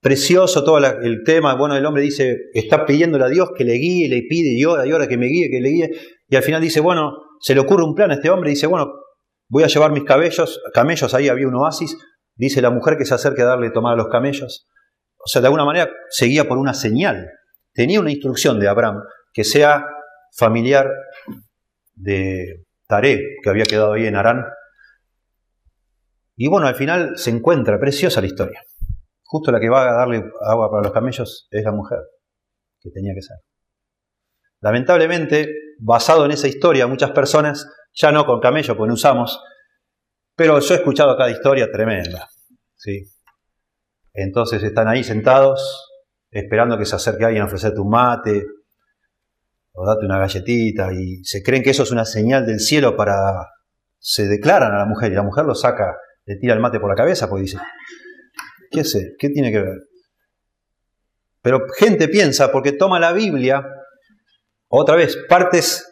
[0.00, 1.54] Precioso todo el tema.
[1.54, 4.86] Bueno, el hombre dice, está pidiéndole a Dios que le guíe, le pide y ora
[4.86, 5.90] y ora que me guíe, que le guíe.
[6.28, 8.50] Y al final dice, bueno, se le ocurre un plan a este hombre.
[8.50, 8.92] Dice, bueno,
[9.48, 11.96] voy a llevar mis cabellos, camellos, ahí había un oasis.
[12.36, 14.68] Dice la mujer que se acerque a darle tomar a los camellos.
[15.16, 17.28] O sea, de alguna manera seguía por una señal.
[17.72, 19.84] Tenía una instrucción de Abraham que sea
[20.36, 20.88] familiar
[21.96, 24.44] de Taré, que había quedado ahí en Arán.
[26.36, 28.62] Y bueno, al final se encuentra, preciosa la historia
[29.28, 31.98] justo la que va a darle agua para los camellos es la mujer,
[32.80, 33.36] que tenía que ser.
[34.60, 39.38] Lamentablemente, basado en esa historia, muchas personas, ya no con camellos, porque no usamos,
[40.34, 42.26] pero yo he escuchado cada historia tremenda.
[42.74, 43.04] ¿sí?
[44.14, 45.90] Entonces están ahí sentados,
[46.30, 48.46] esperando que se acerque alguien a ofrecerte un mate,
[49.72, 53.46] o date una galletita, y se creen que eso es una señal del cielo para...
[54.00, 56.88] Se declaran a la mujer, y la mujer lo saca, le tira el mate por
[56.88, 57.58] la cabeza, porque dice,
[58.70, 59.14] ¿Qué sé?
[59.18, 59.78] ¿Qué tiene que ver?
[61.42, 63.64] Pero gente piensa, porque toma la Biblia,
[64.68, 65.84] otra vez, partes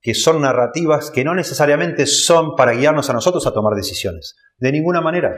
[0.00, 4.36] que son narrativas que no necesariamente son para guiarnos a nosotros a tomar decisiones.
[4.58, 5.36] De ninguna manera.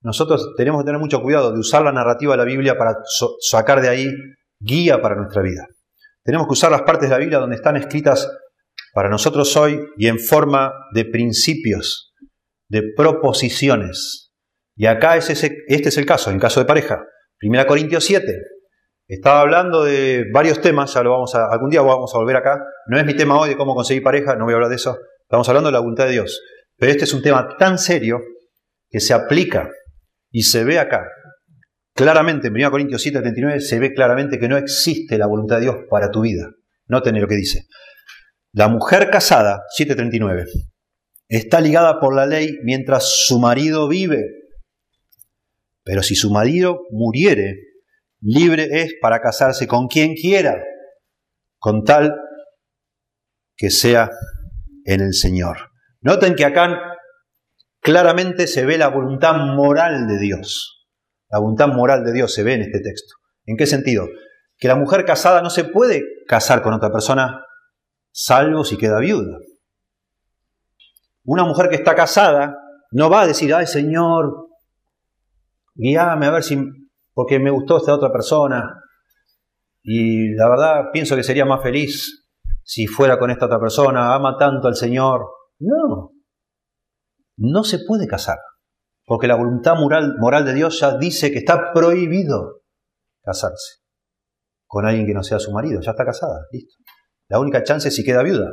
[0.00, 2.96] Nosotros tenemos que tener mucho cuidado de usar la narrativa de la Biblia para
[3.40, 4.08] sacar de ahí
[4.60, 5.66] guía para nuestra vida.
[6.22, 8.30] Tenemos que usar las partes de la Biblia donde están escritas
[8.92, 12.14] para nosotros hoy y en forma de principios,
[12.68, 14.25] de proposiciones,
[14.76, 17.04] y acá es ese, este es el caso, en caso de pareja.
[17.38, 18.32] Primera Corintios 7.
[19.08, 22.62] Estaba hablando de varios temas, ya lo vamos a, algún día vamos a volver acá.
[22.88, 24.98] No es mi tema hoy de cómo conseguir pareja, no voy a hablar de eso.
[25.22, 26.42] Estamos hablando de la voluntad de Dios.
[26.76, 28.20] Pero este es un tema tan serio
[28.90, 29.70] que se aplica
[30.30, 31.08] y se ve acá.
[31.94, 35.62] Claramente, en 1 Corintios 7, 39, se ve claramente que no existe la voluntad de
[35.62, 36.50] Dios para tu vida.
[36.88, 37.66] Noten lo que dice.
[38.52, 40.46] La mujer casada, 7.39,
[41.28, 44.24] está ligada por la ley mientras su marido vive.
[45.86, 47.60] Pero si su marido muriere,
[48.20, 50.60] libre es para casarse con quien quiera,
[51.58, 52.12] con tal
[53.56, 54.10] que sea
[54.84, 55.70] en el Señor.
[56.00, 56.98] Noten que acá
[57.80, 60.88] claramente se ve la voluntad moral de Dios.
[61.28, 63.14] La voluntad moral de Dios se ve en este texto.
[63.44, 64.08] ¿En qué sentido?
[64.58, 67.44] Que la mujer casada no se puede casar con otra persona
[68.10, 69.38] salvo si queda viuda.
[71.22, 72.56] Una mujer que está casada
[72.90, 74.45] no va a decir, ay Señor,
[75.76, 76.58] guíame a ver si,
[77.12, 78.82] porque me gustó esta otra persona
[79.82, 82.26] y la verdad pienso que sería más feliz
[82.62, 85.24] si fuera con esta otra persona, ama tanto al Señor.
[85.60, 86.10] No,
[87.36, 88.38] no se puede casar,
[89.04, 92.62] porque la voluntad moral, moral de Dios ya dice que está prohibido
[93.22, 93.82] casarse
[94.66, 96.74] con alguien que no sea su marido, ya está casada, listo.
[97.28, 98.50] La única chance es si queda viuda.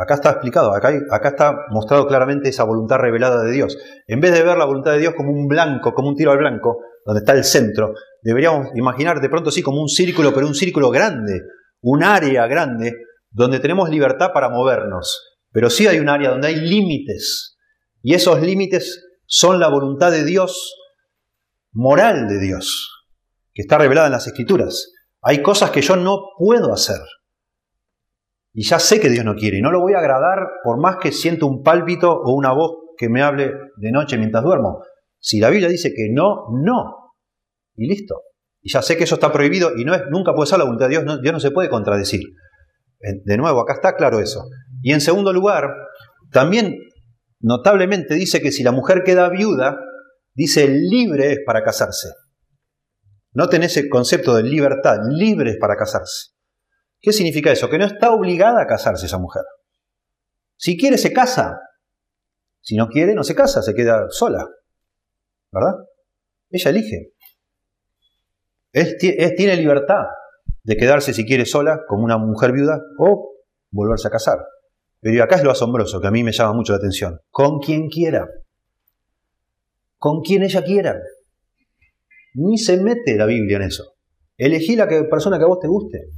[0.00, 3.76] Acá está explicado, acá, acá, está mostrado claramente esa voluntad revelada de Dios.
[4.06, 6.38] En vez de ver la voluntad de Dios como un blanco, como un tiro al
[6.38, 10.54] blanco, donde está el centro, deberíamos imaginar de pronto sí como un círculo, pero un
[10.54, 11.42] círculo grande,
[11.80, 12.94] un área grande,
[13.28, 15.36] donde tenemos libertad para movernos.
[15.50, 17.58] Pero sí hay un área donde hay límites.
[18.00, 20.76] Y esos límites son la voluntad de Dios,
[21.72, 22.94] moral de Dios.
[23.52, 24.92] que está revelada en las escrituras.
[25.22, 27.00] Hay cosas que yo no puedo hacer.
[28.58, 30.96] Y ya sé que Dios no quiere y no lo voy a agradar por más
[30.96, 34.82] que siento un pálpito o una voz que me hable de noche mientras duermo.
[35.20, 37.12] Si la Biblia dice que no, no.
[37.76, 38.16] Y listo.
[38.60, 40.86] Y ya sé que eso está prohibido y no es, nunca puede ser la voluntad
[40.88, 41.20] de Dios.
[41.22, 42.20] Dios no se puede contradecir.
[42.98, 44.42] De nuevo, acá está claro eso.
[44.82, 45.70] Y en segundo lugar,
[46.32, 46.74] también
[47.38, 49.78] notablemente dice que si la mujer queda viuda,
[50.34, 52.08] dice libre es para casarse.
[53.34, 56.37] No tenés el concepto de libertad, libre es para casarse.
[57.00, 57.68] ¿Qué significa eso?
[57.68, 59.42] Que no está obligada a casarse esa mujer.
[60.56, 61.60] Si quiere, se casa.
[62.60, 64.46] Si no quiere, no se casa, se queda sola.
[65.52, 65.74] ¿Verdad?
[66.50, 67.12] Ella elige.
[69.36, 70.04] tiene libertad
[70.62, 73.32] de quedarse si quiere sola como una mujer viuda o
[73.70, 74.38] volverse a casar.
[75.00, 77.20] Pero acá es lo asombroso que a mí me llama mucho la atención.
[77.30, 78.28] Con quien quiera.
[79.96, 81.00] Con quien ella quiera.
[82.34, 83.94] Ni se mete la Biblia en eso.
[84.36, 86.10] Elegí la persona que a vos te guste.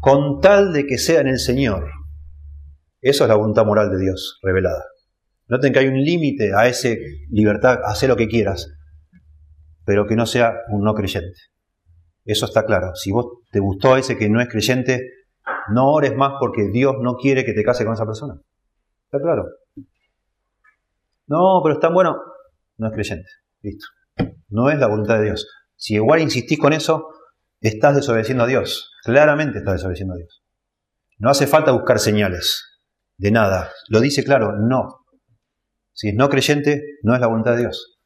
[0.00, 1.90] Con tal de que sea en el Señor.
[3.00, 4.84] Eso es la voluntad moral de Dios revelada.
[5.48, 6.90] Noten que hay un límite a esa
[7.28, 8.72] libertad, hacer lo que quieras,
[9.84, 11.38] pero que no sea un no creyente.
[12.24, 12.94] Eso está claro.
[12.94, 15.02] Si vos te gustó ese que no es creyente,
[15.72, 18.40] no ores más porque Dios no quiere que te case con esa persona.
[19.04, 19.46] ¿Está claro?
[21.26, 22.16] No, pero está bueno.
[22.76, 23.28] No es creyente.
[23.62, 23.86] Listo.
[24.48, 25.48] No es la voluntad de Dios.
[25.76, 27.08] Si igual insistís con eso,
[27.60, 28.92] estás desobedeciendo a Dios.
[29.04, 30.42] Claramente estás desobedeciendo a Dios.
[31.18, 32.64] No hace falta buscar señales
[33.18, 33.72] de nada.
[33.88, 35.04] Lo dice claro, no.
[35.92, 37.98] Si es no creyente, no es la voluntad de Dios.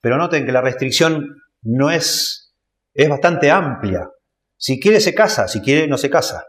[0.00, 2.54] Pero noten que la restricción no es,
[2.92, 4.08] es bastante amplia.
[4.56, 6.44] Si quiere se casa, si quiere no se casa.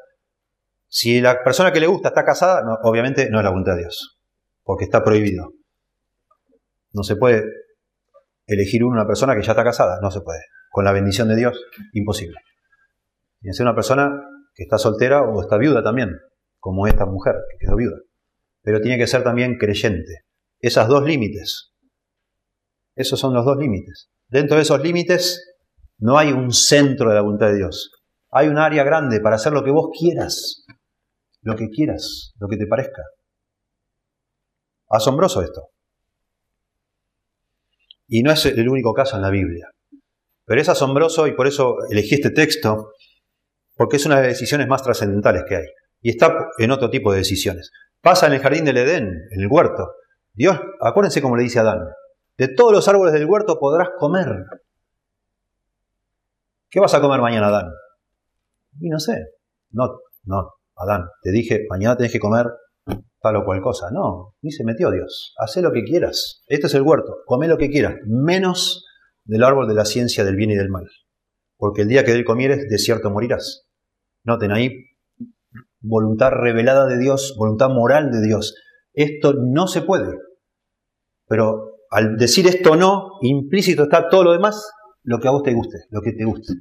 [0.87, 4.19] Si la persona que le gusta está casada, obviamente no es la voluntad de Dios,
[4.63, 5.51] porque está prohibido.
[6.93, 7.43] No se puede
[8.47, 10.39] elegir una persona que ya está casada, no se puede.
[10.77, 11.59] Con la bendición de Dios,
[11.93, 12.37] imposible.
[13.41, 14.11] Que ser una persona
[14.53, 16.11] que está soltera o está viuda también,
[16.59, 17.97] como esta mujer que quedó viuda.
[18.61, 20.25] Pero tiene que ser también creyente
[20.59, 21.73] esas dos límites.
[22.93, 24.11] Esos son los dos límites.
[24.27, 25.57] Dentro de esos límites
[25.97, 27.91] no hay un centro de la voluntad de Dios.
[28.29, 30.63] Hay un área grande para hacer lo que vos quieras.
[31.41, 33.01] Lo que quieras, lo que te parezca.
[34.91, 35.69] Asombroso esto.
[38.07, 39.71] Y no es el único caso en la Biblia.
[40.47, 42.93] Pero es asombroso y por eso elegí este texto,
[43.75, 45.65] porque es una de las decisiones más trascendentales que hay.
[46.01, 47.69] Y está en otro tipo de decisiones.
[48.01, 49.91] Pasa en el jardín del Edén, en el huerto.
[50.33, 51.79] Dios, acuérdense como le dice a Adán,
[52.38, 54.45] de todos los árboles del huerto podrás comer.
[56.69, 57.69] ¿Qué vas a comer mañana, Adán?
[58.79, 59.17] Y no sé.
[59.71, 62.45] No, no, Adán, te dije, mañana tenés que comer
[63.19, 63.89] tal o cual cosa.
[63.91, 65.33] No, ni se metió Dios.
[65.39, 66.43] Haz lo que quieras.
[66.47, 67.17] Este es el huerto.
[67.25, 68.86] Come lo que quieras, menos
[69.27, 70.87] del árbol de la ciencia del bien y del mal.
[71.57, 73.67] Porque el día que de él comieres, de cierto morirás.
[74.23, 74.71] Noten ahí,
[75.79, 78.55] voluntad revelada de Dios, voluntad moral de Dios.
[78.93, 80.17] Esto no se puede.
[81.27, 84.69] Pero al decir esto no, implícito está todo lo demás,
[85.03, 86.53] lo que a vos te guste, lo que te guste.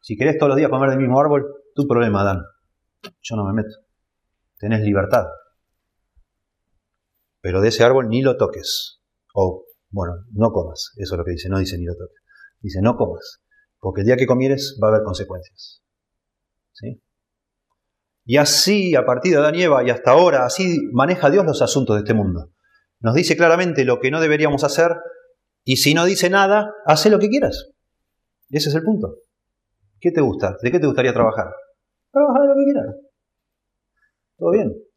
[0.00, 2.42] Si querés todos los días comer del mismo árbol, tu problema, Adán.
[3.20, 3.76] Yo no me meto.
[4.58, 5.26] Tenés libertad.
[7.40, 9.00] Pero de ese árbol ni lo toques.
[9.34, 10.92] O, bueno, no comas.
[10.96, 12.22] Eso es lo que dice, no dice ni lo toques.
[12.60, 13.40] Dice, no comas.
[13.78, 15.82] Porque el día que comieres va a haber consecuencias.
[16.72, 17.02] ¿Sí?
[18.24, 21.62] Y así, a partir de Adán y Eva y hasta ahora, así maneja Dios los
[21.62, 22.52] asuntos de este mundo.
[23.00, 24.96] Nos dice claramente lo que no deberíamos hacer
[25.64, 27.70] y si no dice nada, hace lo que quieras.
[28.50, 29.16] Ese es el punto.
[30.00, 30.56] ¿Qué te gusta?
[30.62, 31.46] ¿De qué te gustaría trabajar?
[32.10, 32.96] Trabajar de lo que quieras.
[34.36, 34.87] Todo bien.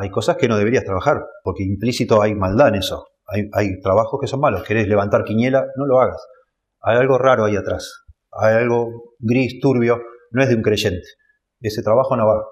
[0.00, 3.06] Hay cosas que no deberías trabajar, porque implícito hay maldad en eso.
[3.52, 4.62] Hay, trabajos que son malos.
[4.62, 5.66] ¿Querés levantar quiñela?
[5.76, 6.24] No lo hagas.
[6.80, 8.04] Hay algo raro ahí atrás.
[8.32, 10.00] Hay algo gris, turbio.
[10.30, 11.06] No es de un creyente.
[11.60, 12.42] Ese trabajo no va.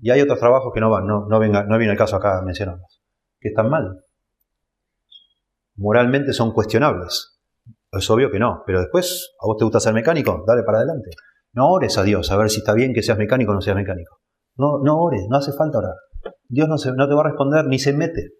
[0.00, 3.02] Y hay otros trabajos que no van, no, venga, no viene el caso acá mencionarlos,
[3.40, 4.04] que están mal.
[5.76, 7.40] Moralmente son cuestionables.
[7.90, 10.44] Es obvio que no, pero después, ¿a vos te gusta ser mecánico?
[10.46, 11.10] Dale para adelante.
[11.52, 13.76] No ores a Dios a ver si está bien que seas mecánico o no seas
[13.76, 14.18] mecánico.
[14.56, 15.94] No, no ores, no hace falta orar.
[16.48, 18.30] Dios no, te va a responder ni se mete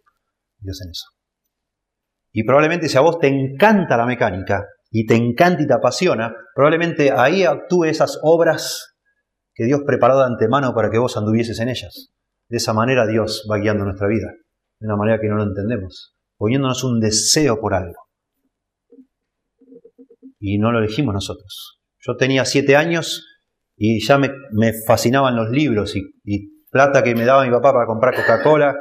[0.59, 1.07] Dios en eso.
[2.33, 6.35] Y probablemente si a vos te encanta la mecánica y te encanta y te apasiona,
[6.55, 8.95] probablemente ahí actúe esas obras
[9.55, 12.11] que Dios preparó de antemano para que vos anduvieses en ellas.
[12.49, 14.33] De esa manera Dios va guiando nuestra vida,
[14.79, 18.07] de una manera que no lo entendemos, poniéndonos un deseo por algo.
[20.39, 21.81] Y no lo elegimos nosotros.
[21.99, 23.27] Yo tenía siete años
[23.77, 28.15] y ya me, fascinaban los libros y, plata que me daba mi papá para comprar
[28.15, 28.77] Coca-Cola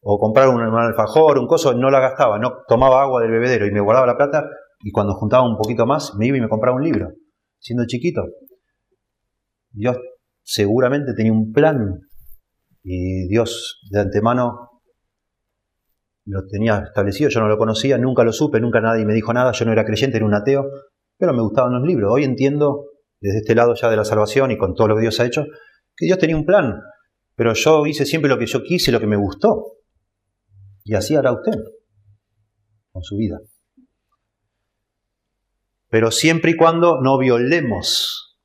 [0.00, 3.72] o comprar un, alfajor, un coso, no la gastaba, no tomaba agua del bebedero y
[3.72, 4.44] me guardaba la plata
[4.80, 7.08] y cuando juntaba un poquito más, me iba y me compraba un libro,
[7.58, 8.22] siendo chiquito.
[9.70, 9.96] Dios
[10.42, 12.00] seguramente tenía un plan
[12.82, 14.70] y Dios de antemano
[16.24, 19.52] lo tenía establecido, yo no lo conocía, nunca lo supe, nunca nadie me dijo nada,
[19.52, 20.66] yo no era creyente, era un ateo,
[21.16, 22.12] pero me gustaban los libros.
[22.12, 22.84] Hoy entiendo,
[23.20, 25.44] desde este lado ya de la salvación y con todo lo que Dios ha hecho,
[25.96, 26.80] que Dios tenía un plan,
[27.36, 29.74] pero yo hice siempre lo que yo quise, lo que me gustó.
[30.84, 31.52] Y así hará usted
[32.90, 33.38] con su vida.
[35.88, 38.38] Pero siempre y cuando no violemos,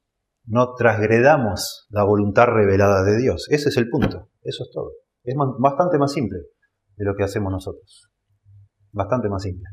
[0.45, 3.47] no transgredamos la voluntad revelada de Dios.
[3.49, 4.29] Ese es el punto.
[4.43, 4.91] Eso es todo.
[5.23, 6.39] Es bastante más simple
[6.97, 8.09] de lo que hacemos nosotros.
[8.91, 9.69] Bastante más simple.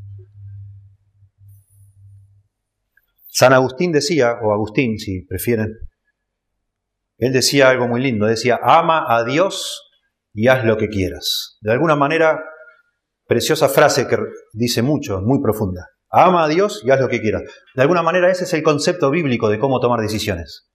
[3.27, 5.75] San Agustín decía, o Agustín si prefieren,
[7.19, 9.83] él decía algo muy lindo, decía, ama a Dios
[10.33, 11.59] y haz lo que quieras.
[11.61, 12.41] De alguna manera,
[13.27, 14.17] preciosa frase que
[14.53, 15.89] dice mucho, muy profunda.
[16.11, 17.43] Ama a Dios y haz lo que quieras.
[17.75, 20.71] De alguna manera ese es el concepto bíblico de cómo tomar decisiones.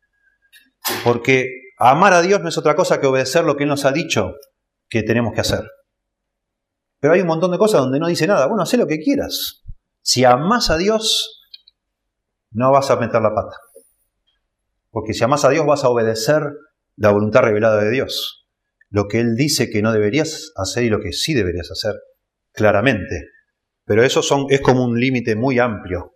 [1.04, 1.48] Porque
[1.80, 4.34] amar a Dios no es otra cosa que obedecer lo que Él nos ha dicho
[4.89, 5.64] que tenemos que hacer.
[7.00, 8.48] Pero hay un montón de cosas donde no dice nada.
[8.48, 9.64] Bueno, haz lo que quieras.
[10.02, 11.41] Si amas a Dios,
[12.52, 13.56] no vas a meter la pata.
[14.94, 16.44] Porque si amas a Dios vas a obedecer
[16.98, 18.48] la voluntad revelada de Dios.
[18.89, 21.96] Lo que Él dice que no deberías hacer y lo que sí deberías hacer,
[22.52, 23.32] claramente.
[23.86, 26.14] Pero eso son, es como un límite muy amplio.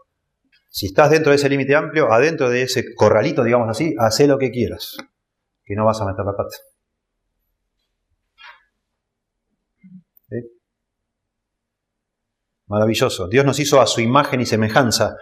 [0.70, 4.38] Si estás dentro de ese límite amplio, adentro de ese corralito, digamos así, haz lo
[4.38, 4.96] que quieras,
[5.64, 6.56] que no vas a meter la pata.
[12.68, 13.28] Maravilloso.
[13.28, 15.16] Dios nos hizo a su imagen y semejanza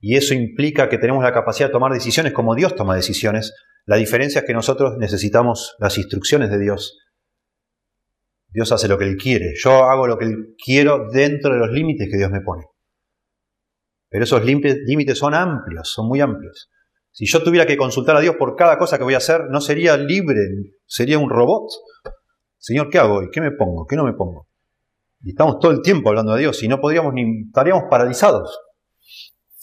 [0.00, 3.54] y eso implica que tenemos la capacidad de tomar decisiones como Dios toma decisiones.
[3.84, 6.98] La diferencia es que nosotros necesitamos las instrucciones de Dios.
[8.48, 9.52] Dios hace lo que Él quiere.
[9.62, 12.64] Yo hago lo que Él quiero dentro de los límites que Dios me pone.
[14.08, 16.70] Pero esos límites son amplios, son muy amplios.
[17.12, 19.60] Si yo tuviera que consultar a Dios por cada cosa que voy a hacer, no
[19.60, 20.40] sería libre,
[20.86, 21.68] sería un robot.
[22.56, 23.28] Señor, ¿qué hago hoy?
[23.30, 23.86] ¿Qué me pongo?
[23.86, 24.48] ¿Qué no me pongo?
[25.22, 28.58] Y estamos todo el tiempo hablando de Dios y no podríamos ni, estaríamos paralizados.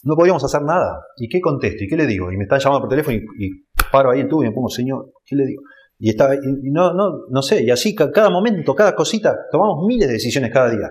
[0.03, 1.01] No podíamos hacer nada.
[1.17, 1.83] ¿Y qué contesto?
[1.83, 2.31] ¿Y qué le digo?
[2.31, 3.49] Y me están llamando por teléfono y,
[3.91, 5.63] paro ahí en tubo y me pongo, Señor, ¿qué le digo?
[5.99, 10.07] Y, está, y no, no, no sé, y así cada momento, cada cosita, tomamos miles
[10.07, 10.89] de decisiones cada día.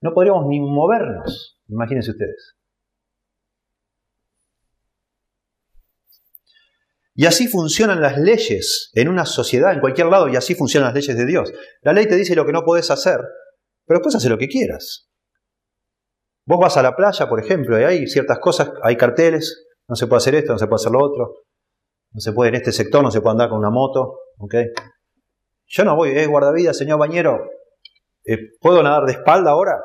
[0.00, 2.56] No podríamos ni movernos, imagínense ustedes.
[7.14, 10.94] Y así funcionan las leyes en una sociedad, en cualquier lado, y así funcionan las
[10.94, 11.52] leyes de Dios.
[11.80, 13.20] La ley te dice lo que no puedes hacer,
[13.86, 15.05] pero después hace lo que quieras.
[16.46, 20.06] Vos vas a la playa, por ejemplo, y hay ciertas cosas, hay carteles, no se
[20.06, 21.34] puede hacer esto, no se puede hacer lo otro,
[22.12, 24.54] no se puede en este sector, no se puede andar con una moto, ¿ok?
[25.66, 27.40] Yo no voy, es guardavidas, señor bañero,
[28.24, 29.82] eh, ¿puedo nadar de espalda ahora?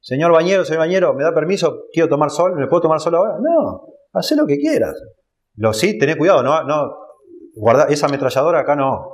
[0.00, 1.84] Señor bañero, señor bañero, ¿me da permiso?
[1.92, 2.56] ¿Quiero tomar sol?
[2.56, 3.34] ¿Me puedo tomar sol ahora?
[3.40, 3.82] No,
[4.12, 5.00] haz lo que quieras.
[5.54, 6.96] Lo sí, tenés cuidado, no, no,
[7.54, 9.06] guarda, esa ametralladora acá no.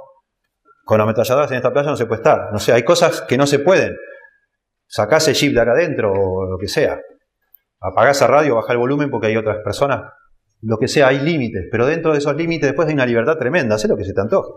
[0.85, 2.51] Con ametralladoras en esta playa no se puede estar.
[2.53, 3.95] No sé, hay cosas que no se pueden
[4.87, 6.99] sacás el jeep de acá adentro o lo que sea.
[7.81, 10.13] Apagás la radio, bajá el volumen porque hay otras personas.
[10.63, 13.75] Lo que sea, hay límites, pero dentro de esos límites después hay una libertad tremenda.
[13.75, 14.51] Haz lo que se te antoje.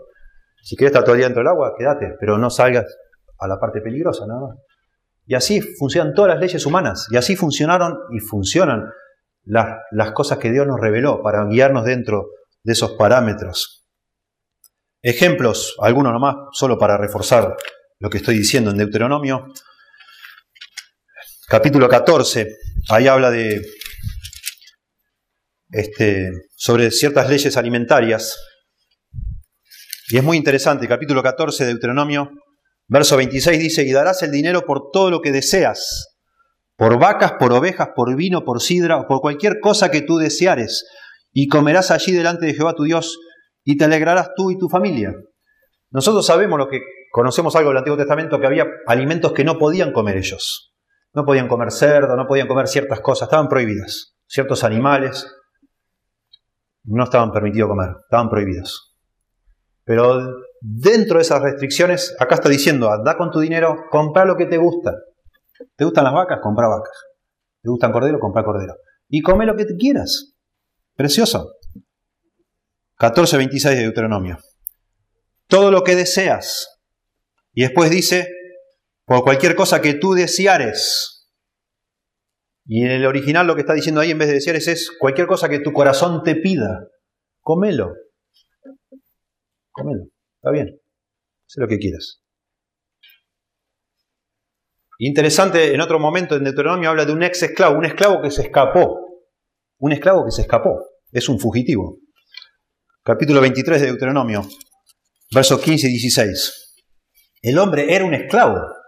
[0.62, 2.86] Si quieres estar todo el día dentro del agua, quédate, pero no salgas
[3.38, 4.56] a la parte peligrosa nada más.
[5.26, 7.06] Y así funcionan todas las leyes humanas.
[7.10, 8.90] Y así funcionaron y funcionan
[9.44, 12.30] las, las cosas que Dios nos reveló para guiarnos dentro
[12.62, 13.86] de esos parámetros.
[15.02, 17.56] Ejemplos, algunos nomás, solo para reforzar
[18.00, 19.46] lo que estoy diciendo en Deuteronomio
[21.50, 22.46] capítulo 14,
[22.90, 23.60] ahí habla de
[25.72, 28.40] este, sobre ciertas leyes alimentarias.
[30.10, 32.30] Y es muy interesante, capítulo 14 de Deuteronomio,
[32.86, 36.20] verso 26 dice, y darás el dinero por todo lo que deseas,
[36.76, 40.86] por vacas, por ovejas, por vino, por sidra, o por cualquier cosa que tú deseares,
[41.32, 43.18] y comerás allí delante de Jehová tu Dios,
[43.64, 45.14] y te alegrarás tú y tu familia.
[45.90, 46.78] Nosotros sabemos lo que
[47.10, 50.69] conocemos algo del Antiguo Testamento, que había alimentos que no podían comer ellos.
[51.12, 54.14] No podían comer cerdo, no podían comer ciertas cosas, estaban prohibidas.
[54.26, 55.26] Ciertos animales
[56.84, 58.96] no estaban permitidos comer, estaban prohibidos.
[59.84, 60.20] Pero
[60.60, 64.56] dentro de esas restricciones, acá está diciendo, anda con tu dinero, compra lo que te
[64.56, 64.94] gusta.
[65.76, 66.38] ¿Te gustan las vacas?
[66.42, 66.96] Compra vacas.
[67.62, 68.18] ¿Te gustan cordero?
[68.18, 68.76] Compra cordero.
[69.08, 70.34] Y come lo que te quieras.
[70.94, 71.54] Precioso.
[72.98, 74.38] 14.26 de Deuteronomio.
[75.46, 76.80] Todo lo que deseas.
[77.52, 78.28] Y después dice,
[79.10, 81.28] por cualquier cosa que tú deseares.
[82.64, 85.26] Y en el original lo que está diciendo ahí en vez de deseares es cualquier
[85.26, 86.86] cosa que tu corazón te pida,
[87.40, 87.92] comelo.
[89.72, 90.04] Comelo,
[90.36, 90.80] está bien,
[91.44, 92.22] sé lo que quieras.
[94.98, 98.42] Interesante, en otro momento en Deuteronomio habla de un ex esclavo, un esclavo que se
[98.42, 98.96] escapó.
[99.80, 100.84] Un esclavo que se escapó.
[101.10, 101.98] Es un fugitivo.
[103.02, 104.42] Capítulo 23 de Deuteronomio,
[105.34, 106.84] versos 15 y 16.
[107.42, 108.78] El hombre era un esclavo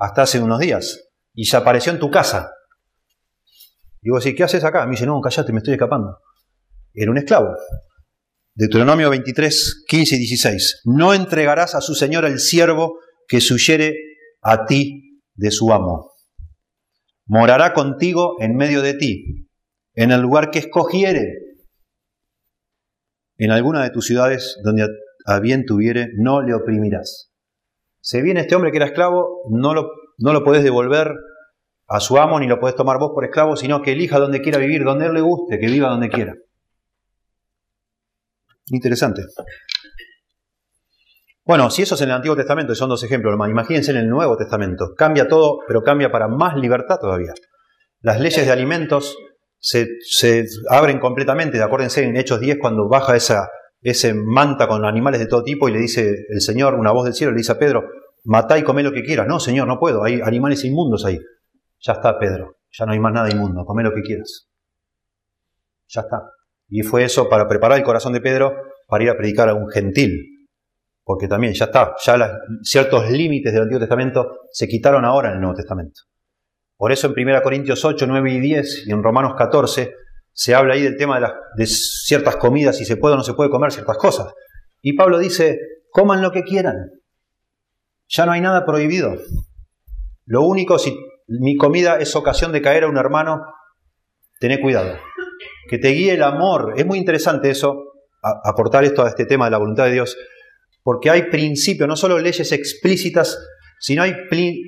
[0.00, 2.50] hasta hace unos días y se apareció en tu casa.
[4.00, 4.84] Digo así, ¿qué haces acá?
[4.86, 6.18] Me dice, no, callate, me estoy escapando.
[6.94, 7.54] Era un esclavo.
[8.54, 10.80] Deuteronomio 23, 15 y 16.
[10.86, 12.98] No entregarás a su señor el siervo
[13.28, 13.94] que suyere
[14.42, 16.12] a ti de su amo.
[17.26, 19.48] Morará contigo en medio de ti,
[19.94, 21.34] en el lugar que escogiere,
[23.36, 24.86] en alguna de tus ciudades donde
[25.26, 27.29] a bien tuviere, no le oprimirás.
[28.00, 31.14] Se viene este hombre que era esclavo, no lo, no lo podés devolver
[31.88, 34.58] a su amo ni lo podés tomar vos por esclavo, sino que elija donde quiera
[34.58, 36.34] vivir, donde él le guste, que viva donde quiera.
[38.66, 39.22] Interesante.
[41.44, 44.08] Bueno, si eso es en el Antiguo Testamento, y son dos ejemplos imagínense en el
[44.08, 44.94] Nuevo Testamento.
[44.96, 47.32] Cambia todo, pero cambia para más libertad todavía.
[48.02, 49.16] Las leyes de alimentos
[49.58, 51.60] se, abren completamente.
[51.60, 53.48] Acuérdense en Hechos 10 cuando baja esa
[53.82, 57.14] ese manta con animales de todo tipo y le dice el Señor, una voz del
[57.14, 57.88] cielo, le dice a Pedro,
[58.24, 59.26] matá y comé lo que quieras.
[59.26, 61.18] No, Señor, no puedo, hay animales inmundos ahí.
[61.80, 64.48] Ya está, Pedro, ya no hay más nada inmundo, comé lo que quieras.
[65.88, 66.22] Ya está.
[66.68, 68.54] Y fue eso para preparar el corazón de Pedro
[68.86, 70.48] para ir a predicar a un gentil,
[71.04, 75.40] porque también ya está, ya ciertos límites del Antiguo Testamento se quitaron ahora en el
[75.40, 76.02] Nuevo Testamento.
[76.76, 79.94] Por eso en 1 Corintios 8, 9 y 10 y en Romanos 14
[80.32, 81.26] se habla ahí del tema de,
[81.56, 84.32] de ciertas comidas, si se puede o no se puede comer ciertas cosas.
[84.80, 85.58] Y Pablo dice,
[85.90, 86.76] coman lo que quieran,
[88.08, 89.14] ya no hay nada prohibido.
[90.26, 93.42] Lo único, si mi comida es ocasión de caer a un hermano,
[94.38, 94.96] tené cuidado.
[95.68, 96.74] Que te guíe el amor.
[96.76, 97.74] Es muy interesante eso,
[98.22, 100.16] aportar esto a este tema de la voluntad de Dios
[100.82, 103.38] porque hay principios, no solo leyes explícitas,
[103.78, 104.14] sino hay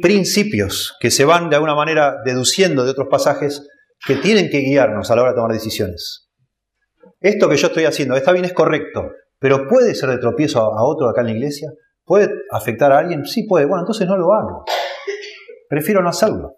[0.01, 3.69] principios que se van de alguna manera deduciendo de otros pasajes
[4.07, 6.31] que tienen que guiarnos a la hora de tomar decisiones.
[7.21, 10.85] Esto que yo estoy haciendo, está bien, es correcto, pero ¿puede ser de tropiezo a
[10.85, 11.71] otro acá en la iglesia?
[12.05, 13.25] ¿Puede afectar a alguien?
[13.25, 13.67] Sí puede.
[13.67, 14.65] Bueno, entonces no lo hago.
[15.69, 16.57] Prefiero no hacerlo.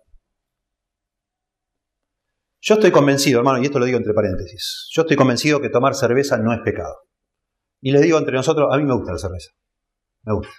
[2.61, 5.95] Yo estoy convencido, hermano, y esto lo digo entre paréntesis, yo estoy convencido que tomar
[5.95, 6.95] cerveza no es pecado.
[7.83, 9.51] Y les digo entre nosotros, a mí me gusta la cerveza.
[10.23, 10.55] Me gusta.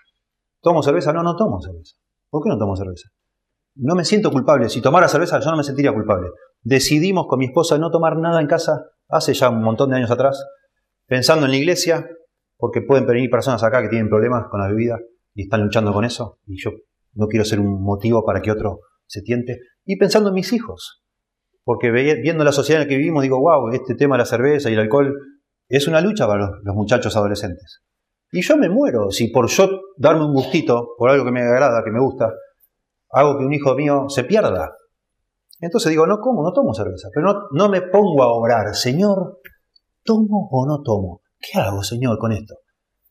[0.62, 1.12] ¿Tomo cerveza?
[1.12, 1.96] No, no tomo cerveza.
[2.30, 3.10] ¿Por qué no tomo cerveza?
[3.76, 4.70] No me siento culpable.
[4.70, 6.30] Si tomara cerveza, yo no me sentiría culpable.
[6.66, 10.10] Decidimos con mi esposa no tomar nada en casa hace ya un montón de años
[10.10, 10.44] atrás,
[11.06, 12.10] pensando en la iglesia,
[12.58, 14.98] porque pueden venir personas acá que tienen problemas con la bebida
[15.36, 16.72] y están luchando con eso, y yo
[17.14, 19.60] no quiero ser un motivo para que otro se tiente.
[19.86, 21.04] Y pensando en mis hijos,
[21.64, 24.72] porque viendo la sociedad en la que vivimos, digo, wow, este tema de la cerveza
[24.72, 25.14] y el alcohol
[25.70, 27.84] es una lucha para los, muchachos adolescentes.
[28.32, 31.84] Y yo me muero si por yo darme un gustito, por algo que me agrada,
[31.84, 32.34] que me gusta,
[33.12, 34.76] hago que un hijo mío se pierda.
[35.60, 39.40] Entonces digo, no como, no tomo cerveza, pero no, no me pongo a orar, Señor,
[40.04, 41.22] ¿tomo o no tomo?
[41.40, 42.56] ¿Qué hago, Señor, con esto?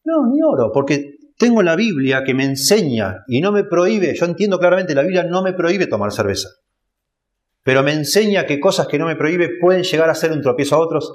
[0.04, 4.26] No, ni oro, porque tengo la Biblia que me enseña y no me prohíbe, yo
[4.26, 6.48] entiendo claramente, la Biblia no me prohíbe tomar cerveza,
[7.62, 10.76] pero me enseña que cosas que no me prohíbe pueden llegar a ser un tropiezo
[10.76, 11.12] a otros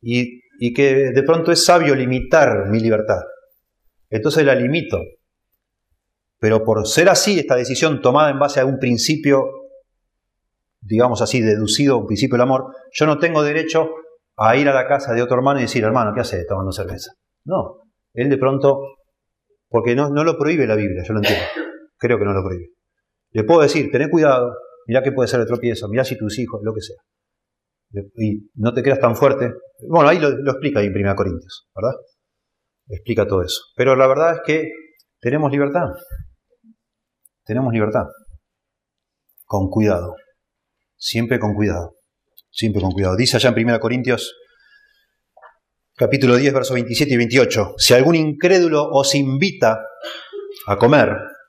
[0.00, 3.18] y y que de pronto es sabio limitar mi libertad.
[4.08, 4.96] Entonces la limito.
[6.38, 9.44] Pero por ser así, esta decisión tomada en base a un principio,
[10.82, 13.90] digamos así, deducido, un principio del amor, yo no tengo derecho
[14.36, 17.12] a ir a la casa de otro hermano y decir, hermano, ¿qué hace tomando cerveza?
[17.44, 18.80] No, él de pronto,
[19.68, 21.44] porque no, no lo prohíbe la Biblia, yo lo entiendo,
[21.98, 22.70] creo que no lo prohíbe.
[23.30, 24.52] Le puedo decir, tené cuidado,
[24.86, 26.96] mirá que puede ser el tropiezo, mirá si tus hijos, lo que sea
[28.16, 29.52] y no te creas tan fuerte.
[29.88, 31.98] Bueno, ahí lo, explica ahí en 1 Corintios, ¿verdad?
[32.88, 33.60] Explica todo eso.
[33.76, 34.70] Pero la verdad es que
[35.20, 35.88] tenemos libertad.
[37.44, 38.06] Tenemos libertad.
[39.44, 40.14] Con cuidado.
[41.04, 41.96] Siempre con cuidado.
[42.52, 43.16] Siempre con cuidado.
[43.16, 44.36] Dice allá en 1 Corintios,
[45.96, 47.74] capítulo 10, versos 27 y 28.
[47.76, 49.80] Si algún incrédulo os invita
[50.68, 51.08] a comer,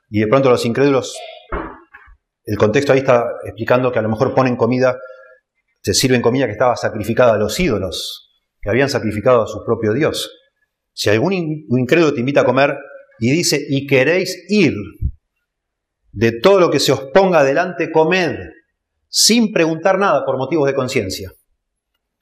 [0.09, 1.15] y de pronto los incrédulos,
[2.45, 4.97] el contexto ahí está explicando que a lo mejor ponen comida
[5.83, 9.93] se sirven comida que estaba sacrificada a los ídolos, que habían sacrificado a su propio
[9.93, 10.35] Dios.
[10.93, 12.75] Si algún incrédulo te invita a comer
[13.19, 14.73] y dice, y queréis ir,
[16.11, 18.35] de todo lo que se os ponga adelante, comed,
[19.15, 21.31] sin preguntar nada por motivos de conciencia.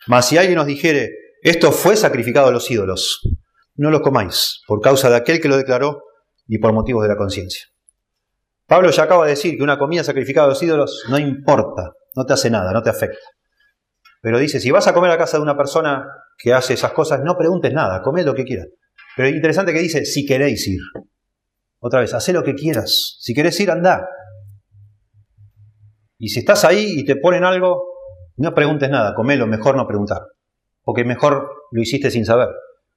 [0.07, 1.09] Mas si alguien os dijere,
[1.41, 3.21] esto fue sacrificado a los ídolos,
[3.75, 6.03] no lo comáis, por causa de aquel que lo declaró
[6.47, 7.67] y por motivos de la conciencia.
[8.67, 12.25] Pablo ya acaba de decir que una comida sacrificada a los ídolos no importa, no
[12.25, 13.25] te hace nada, no te afecta.
[14.21, 16.05] Pero dice, si vas a comer a casa de una persona
[16.37, 18.67] que hace esas cosas, no preguntes nada, come lo que quieras.
[19.15, 20.81] Pero es interesante que dice, si queréis ir.
[21.79, 23.17] Otra vez, haz lo que quieras.
[23.19, 24.07] Si querés ir, anda.
[26.21, 27.83] Y si estás ahí y te ponen algo,
[28.37, 30.21] no preguntes nada, comelo, mejor no preguntar.
[30.83, 32.49] Porque mejor lo hiciste sin saber.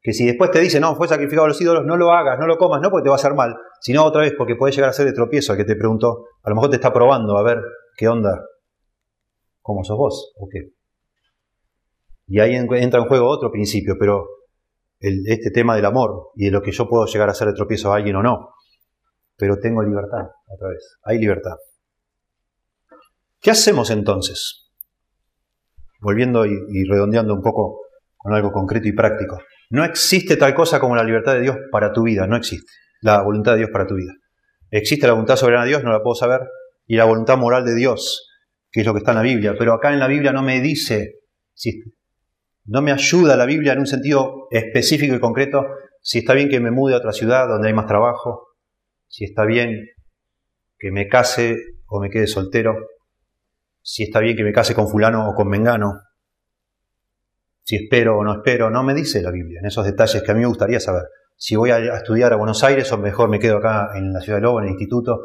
[0.02, 2.46] Que si después te dicen, no, fue sacrificado a los ídolos, no lo hagas, no
[2.46, 4.90] lo comas, no porque te va a hacer mal, sino otra vez porque puede llegar
[4.90, 6.26] a ser de tropiezo al que te preguntó.
[6.42, 7.62] A lo mejor te está probando a ver
[7.96, 8.44] qué onda,
[9.62, 10.72] cómo sos vos o qué.
[12.26, 14.26] Y ahí entra en juego otro principio, pero
[15.00, 17.90] este tema del amor y de lo que yo puedo llegar a ser de tropiezo
[17.90, 18.50] a alguien o no.
[19.38, 20.98] Pero tengo libertad, otra vez.
[21.04, 21.56] Hay libertad.
[23.44, 24.70] ¿Qué hacemos entonces?
[26.00, 27.82] Volviendo y redondeando un poco
[28.16, 29.38] con algo concreto y práctico.
[29.68, 32.72] No existe tal cosa como la libertad de Dios para tu vida, no existe.
[33.02, 34.12] La voluntad de Dios para tu vida.
[34.70, 36.40] Existe la voluntad soberana de Dios, no la puedo saber,
[36.86, 38.30] y la voluntad moral de Dios,
[38.72, 39.54] que es lo que está en la Biblia.
[39.58, 41.16] Pero acá en la Biblia no me dice,
[42.64, 45.66] no me ayuda la Biblia en un sentido específico y concreto,
[46.00, 48.54] si está bien que me mude a otra ciudad donde hay más trabajo,
[49.06, 49.86] si está bien
[50.78, 52.74] que me case o me quede soltero,
[53.86, 56.00] si está bien que me case con fulano o con mengano,
[57.62, 60.34] si espero o no espero, no me dice la Biblia, en esos detalles que a
[60.34, 61.02] mí me gustaría saber.
[61.36, 64.38] Si voy a, estudiar a Buenos Aires o mejor me quedo acá en la ciudad
[64.38, 65.20] de Lobo, en el instituto,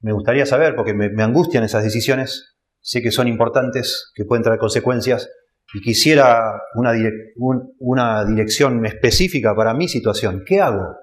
[0.00, 4.60] me gustaría saber porque me, angustian esas decisiones, sé que son importantes, que pueden traer
[4.60, 5.28] consecuencias
[5.74, 10.44] y quisiera una, dirección específica para mi situación.
[10.46, 10.94] ¿Qué hago?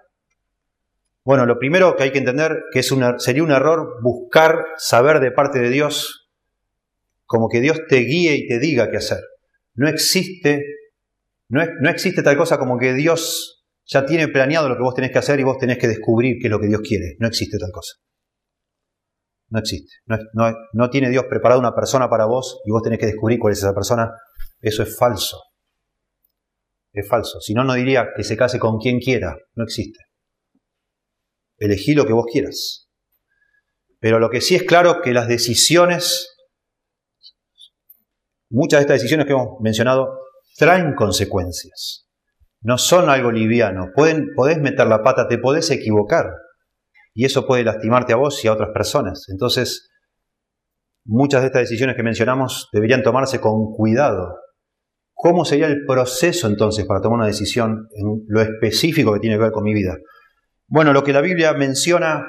[1.25, 5.19] Bueno, lo primero que hay que entender que es una, sería un error buscar saber
[5.19, 6.22] de parte de Dios
[7.33, 9.17] como que Dios te guíe y te diga qué hacer.
[9.73, 10.63] No existe,
[11.49, 15.09] no, no existe tal cosa como que Dios ya tiene planeado lo que vos tenés
[15.09, 17.15] que hacer y vos tenés que descubrir qué es lo que Dios quiere.
[17.17, 17.93] No existe tal cosa.
[19.49, 19.95] No existe.
[20.73, 23.59] No, tiene Dios preparado una persona para vos y vos tenés que descubrir cuál es
[23.59, 24.11] esa persona.
[24.61, 25.41] Eso es falso.
[26.91, 27.41] Es falso.
[27.41, 29.35] Si no, no diría que se case con quien quiera.
[29.55, 29.99] No existe.
[31.57, 32.89] Elegí lo que vos quieras.
[33.99, 36.32] Pero lo que sí es claro que las decisiones
[38.53, 40.19] muchas de estas decisiones que hemos mencionado
[40.57, 42.07] traen consecuencias.
[42.61, 43.89] No son algo liviano.
[43.93, 46.27] Pueden, podés meter la pata, te podés equivocar.
[47.13, 49.25] Y eso puede lastimarte a vos y a otras personas.
[49.29, 49.89] Entonces,
[51.03, 54.37] muchas de estas decisiones que mencionamos deberían tomarse con cuidado.
[55.13, 59.43] ¿Cómo sería el proceso entonces para tomar una decisión en lo específico que tiene que
[59.43, 59.97] ver con mi vida?
[60.67, 62.25] Bueno, lo que la Biblia menciona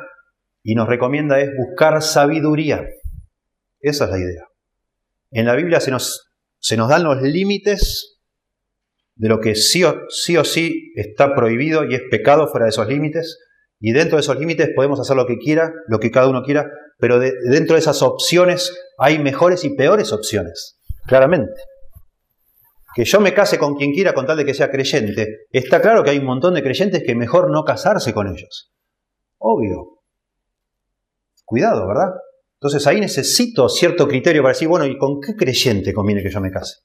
[0.62, 2.84] y nos recomienda es buscar sabiduría.
[3.80, 4.44] Esa es la idea.
[5.34, 6.30] En la Biblia se nos,
[6.88, 8.20] dan los límites
[9.16, 12.70] de lo que sí o, sí o sí está prohibido y es pecado fuera de
[12.70, 13.40] esos límites.
[13.80, 16.70] Y dentro de esos límites podemos hacer lo que quiera, lo que cada uno quiera,
[16.98, 21.60] pero dentro de esas opciones hay mejores y peores opciones, claramente.
[22.94, 26.04] Que yo me case con quien quiera con tal de que sea creyente, está claro
[26.04, 28.72] que hay un montón de creyentes que mejor no casarse con ellos.
[29.38, 29.98] Obvio.
[31.44, 32.12] Cuidado, ¿verdad?
[32.64, 36.40] Entonces ahí necesito cierto criterio para decir, bueno, ¿y con qué creyente conviene que yo
[36.40, 36.76] me case?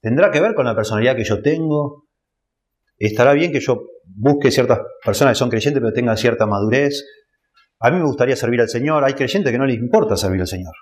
[0.00, 2.06] ¿Tendrá que ver con la personalidad que yo tengo?
[2.96, 7.04] ¿Estará bien que yo busque ciertas personas que son creyentes pero tengan cierta madurez?
[7.80, 9.02] A mí me gustaría servir al Señor.
[9.02, 10.74] Hay creyentes que no les importa servir al Señor.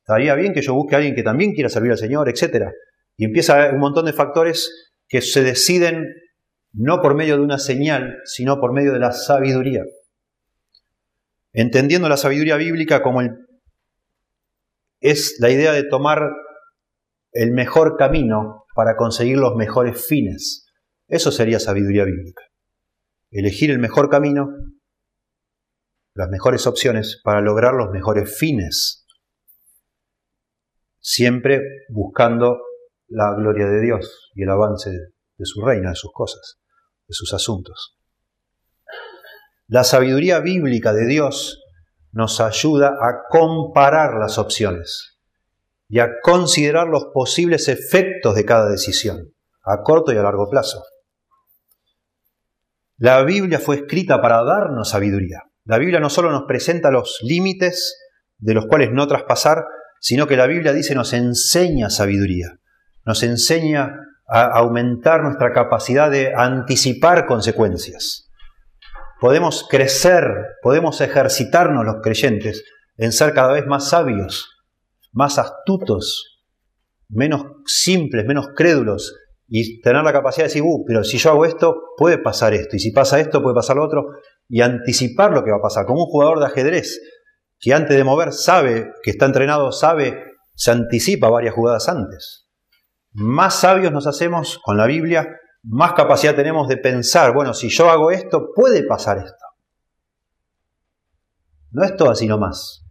[0.00, 2.66] Estaría bien que yo busque a alguien que también quiera servir al Señor, etc.
[3.16, 6.04] Y empieza un montón de factores que se deciden
[6.74, 9.82] no por medio de una señal, sino por medio de la sabiduría
[11.60, 13.30] entendiendo la sabiduría bíblica como el,
[15.00, 16.22] es la idea de tomar
[17.32, 20.66] el mejor camino para conseguir los mejores fines.
[21.06, 22.42] Eso sería sabiduría bíblica.
[23.30, 24.48] Elegir el mejor camino,
[26.14, 29.06] las mejores opciones para lograr los mejores fines.
[31.00, 32.58] Siempre buscando
[33.08, 36.60] la gloria de Dios y el avance de su reino, de sus cosas,
[37.06, 37.97] de sus asuntos.
[39.70, 41.62] La sabiduría bíblica de Dios
[42.12, 45.18] nos ayuda a comparar las opciones
[45.90, 50.82] y a considerar los posibles efectos de cada decisión, a corto y a largo plazo.
[52.96, 55.42] La Biblia fue escrita para darnos sabiduría.
[55.66, 57.94] La Biblia no solo nos presenta los límites
[58.38, 59.66] de los cuales no traspasar,
[60.00, 62.56] sino que la Biblia dice nos enseña sabiduría,
[63.04, 63.96] nos enseña
[64.26, 68.27] a aumentar nuestra capacidad de anticipar consecuencias.
[69.20, 70.22] Podemos crecer,
[70.62, 72.64] podemos ejercitarnos los creyentes
[72.96, 74.48] en ser cada vez más sabios,
[75.12, 76.44] más astutos,
[77.08, 79.16] menos simples, menos crédulos
[79.48, 82.76] y tener la capacidad de decir, uh, pero si yo hago esto, puede pasar esto,
[82.76, 84.10] y si pasa esto, puede pasar lo otro,
[84.48, 87.00] y anticipar lo que va a pasar, como un jugador de ajedrez
[87.58, 90.22] que antes de mover sabe, que está entrenado, sabe,
[90.54, 92.48] se anticipa varias jugadas antes.
[93.12, 95.28] Más sabios nos hacemos con la Biblia
[95.70, 99.44] más capacidad tenemos de pensar, bueno, si yo hago esto, puede pasar esto.
[101.70, 102.84] No es todo así nomás.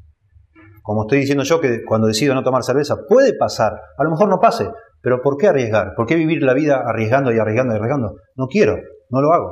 [0.84, 4.30] como estoy diciendo yo que cuando decido no tomar cerveza, puede pasar, a lo mejor
[4.30, 4.70] no pase,
[5.02, 5.96] pero ¿por qué arriesgar?
[5.96, 8.16] ¿Por qué vivir la vida arriesgando y arriesgando y arriesgando?
[8.36, 8.78] No quiero,
[9.10, 9.52] no lo hago.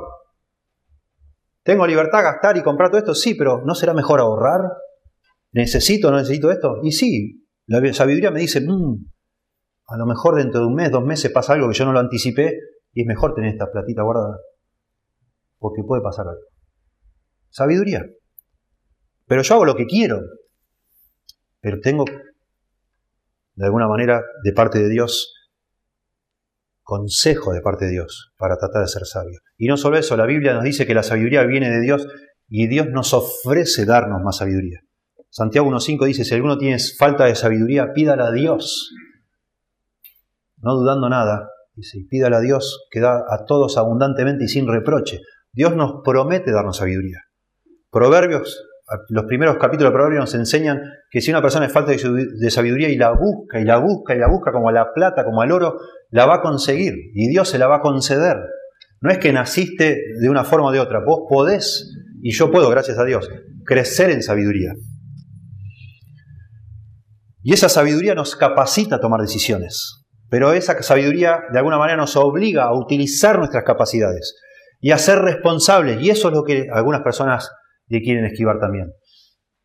[1.62, 3.14] ¿Tengo libertad a gastar y comprar todo esto?
[3.14, 4.60] Sí, pero ¿no será mejor ahorrar?
[5.52, 6.76] ¿Necesito no necesito esto?
[6.82, 9.04] Y sí, la sabiduría me dice, mm,
[9.88, 11.98] a lo mejor dentro de un mes, dos meses pasa algo que yo no lo
[11.98, 12.58] anticipé
[12.96, 14.38] y es mejor tener esta platita guardada.
[15.58, 16.40] Porque puede pasar algo.
[17.50, 18.06] Sabiduría.
[19.26, 20.22] Pero yo hago lo que quiero.
[21.60, 22.06] Pero tengo,
[23.54, 25.34] de alguna manera, de parte de Dios,
[26.82, 29.40] consejo de parte de Dios para tratar de ser sabio.
[29.58, 32.06] Y no solo eso, la Biblia nos dice que la sabiduría viene de Dios
[32.48, 34.80] y Dios nos ofrece darnos más sabiduría.
[35.28, 38.90] Santiago 1.5 dice, si alguno tiene falta de sabiduría, pídala a Dios.
[40.56, 45.20] No dudando nada, dice, pídala a Dios que da a todos abundantemente y sin reproche.
[45.52, 47.20] Dios nos promete darnos sabiduría.
[47.90, 48.66] Proverbios
[49.08, 52.88] los primeros capítulos de Proverbios nos enseñan que si una persona es falta de sabiduría
[52.88, 55.50] y la busca y la busca y la busca como a la plata, como al
[55.50, 55.78] oro,
[56.10, 58.36] la va a conseguir y Dios se la va a conceder.
[59.00, 62.70] No es que naciste de una forma o de otra, vos podés, y yo puedo,
[62.70, 63.28] gracias a Dios,
[63.64, 64.72] crecer en sabiduría.
[67.42, 72.16] Y esa sabiduría nos capacita a tomar decisiones, pero esa sabiduría de alguna manera nos
[72.16, 74.36] obliga a utilizar nuestras capacidades
[74.80, 77.50] y a ser responsables, y eso es lo que algunas personas
[77.88, 78.92] y quieren esquivar también.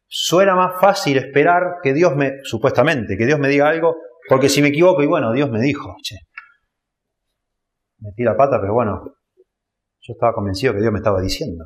[0.08, 3.96] Suena más fácil esperar que Dios me, supuestamente, que Dios me diga algo,
[4.28, 5.96] porque si me equivoco, y bueno, Dios me dijo,
[8.00, 9.02] metí la pata, pero bueno,
[10.02, 11.66] yo estaba convencido que Dios me estaba diciendo.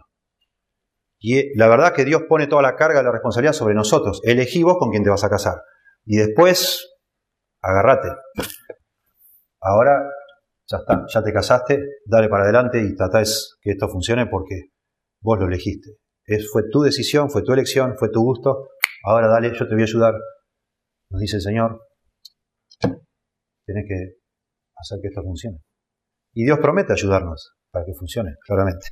[1.20, 4.22] Y eh, la verdad que Dios pone toda la carga de la responsabilidad sobre nosotros.
[4.24, 5.56] Elegí vos con quién te vas a casar.
[6.06, 6.98] Y después,
[7.62, 8.10] agárrate.
[9.66, 10.10] Ahora
[10.68, 14.72] ya está, ya te casaste, dale para adelante y tratás que esto funcione porque
[15.22, 15.98] vos lo elegiste
[16.52, 18.70] fue tu decisión, fue tu elección, fue tu gusto.
[19.04, 20.14] Ahora dale, yo te voy a ayudar.
[21.12, 21.82] Nos dice el Señor,
[22.80, 24.16] tienes que
[24.76, 25.60] hacer que esto funcione.
[26.34, 28.88] Y Dios promete ayudarnos para que funcione, claramente.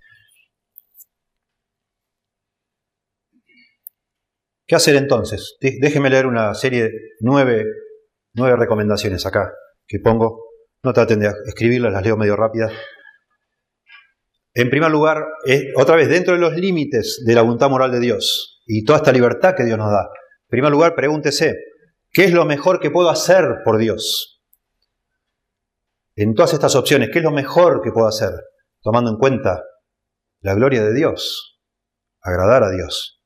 [4.65, 5.57] ¿Qué hacer entonces?
[5.59, 7.65] Déjeme leer una serie nueve,
[8.33, 9.51] nueve recomendaciones acá
[9.87, 10.52] que pongo.
[10.83, 12.73] No traten de escribirlas, las leo medio rápidas.
[14.53, 15.25] En primer lugar,
[15.75, 19.11] otra vez, dentro de los límites de la voluntad moral de Dios y toda esta
[19.11, 21.55] libertad que Dios nos da, en primer lugar, pregúntese,
[22.11, 24.41] ¿qué es lo mejor que puedo hacer por Dios?
[26.15, 28.31] En todas estas opciones, ¿qué es lo mejor que puedo hacer?
[28.81, 29.63] Tomando en cuenta
[30.41, 31.59] la gloria de Dios,
[32.21, 33.23] agradar a Dios.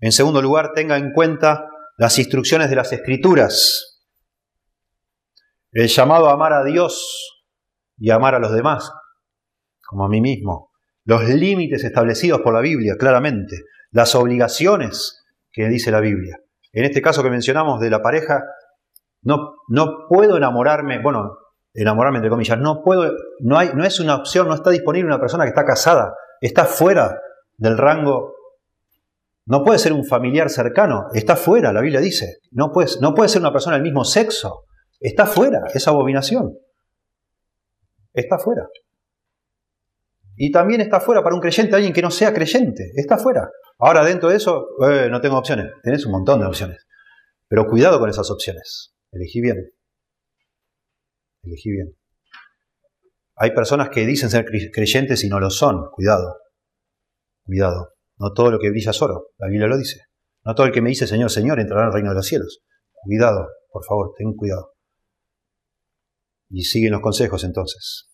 [0.00, 1.66] En segundo lugar, tenga en cuenta
[1.96, 3.87] las instrucciones de las Escrituras,
[5.72, 7.42] el llamado a amar a Dios
[7.96, 8.90] y amar a los demás,
[9.86, 10.70] como a mí mismo,
[11.04, 13.56] los límites establecidos por la Biblia, claramente,
[13.90, 16.36] las obligaciones que dice la Biblia.
[16.72, 18.42] En este caso que mencionamos de la pareja,
[19.22, 21.38] no, no puedo enamorarme, bueno,
[21.72, 25.20] enamorarme entre comillas, no puedo, no, hay, no es una opción, no está disponible una
[25.20, 27.18] persona que está casada, está fuera
[27.56, 28.34] del rango,
[29.46, 33.28] no puede ser un familiar cercano, está fuera, la Biblia dice, no puede, no puede
[33.28, 34.64] ser una persona del mismo sexo,
[35.00, 36.58] está fuera, es abominación,
[38.12, 38.68] está fuera.
[40.36, 42.92] Y también está fuera para un creyente alguien que no sea creyente.
[42.94, 43.50] Está fuera.
[43.80, 45.66] Ahora, dentro de eso, eh, no tengo opciones.
[45.82, 46.86] Tenés un montón de opciones.
[47.48, 48.94] Pero cuidado con esas opciones.
[49.10, 49.72] Elegí bien.
[51.42, 51.96] Elegí bien.
[53.34, 55.90] Hay personas que dicen ser creyentes y no lo son.
[55.90, 56.36] Cuidado.
[57.44, 57.94] Cuidado.
[58.18, 59.30] No todo lo que brilla es oro.
[59.38, 60.02] La Biblia lo dice.
[60.44, 62.62] No todo el que me dice Señor, Señor entrará al reino de los cielos.
[63.02, 64.74] Cuidado, por favor, ten cuidado.
[66.50, 68.08] Y siguen los consejos entonces.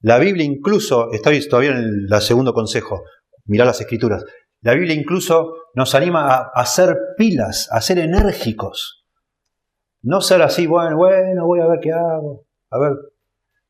[0.00, 3.04] La Biblia incluso, estoy todavía en el segundo consejo,
[3.46, 4.22] mirá las escrituras,
[4.60, 9.04] la Biblia incluso nos anima a, hacer pilas, a ser enérgicos.
[10.02, 12.46] No ser así, bueno, bueno, voy a ver qué hago.
[12.70, 12.92] A ver.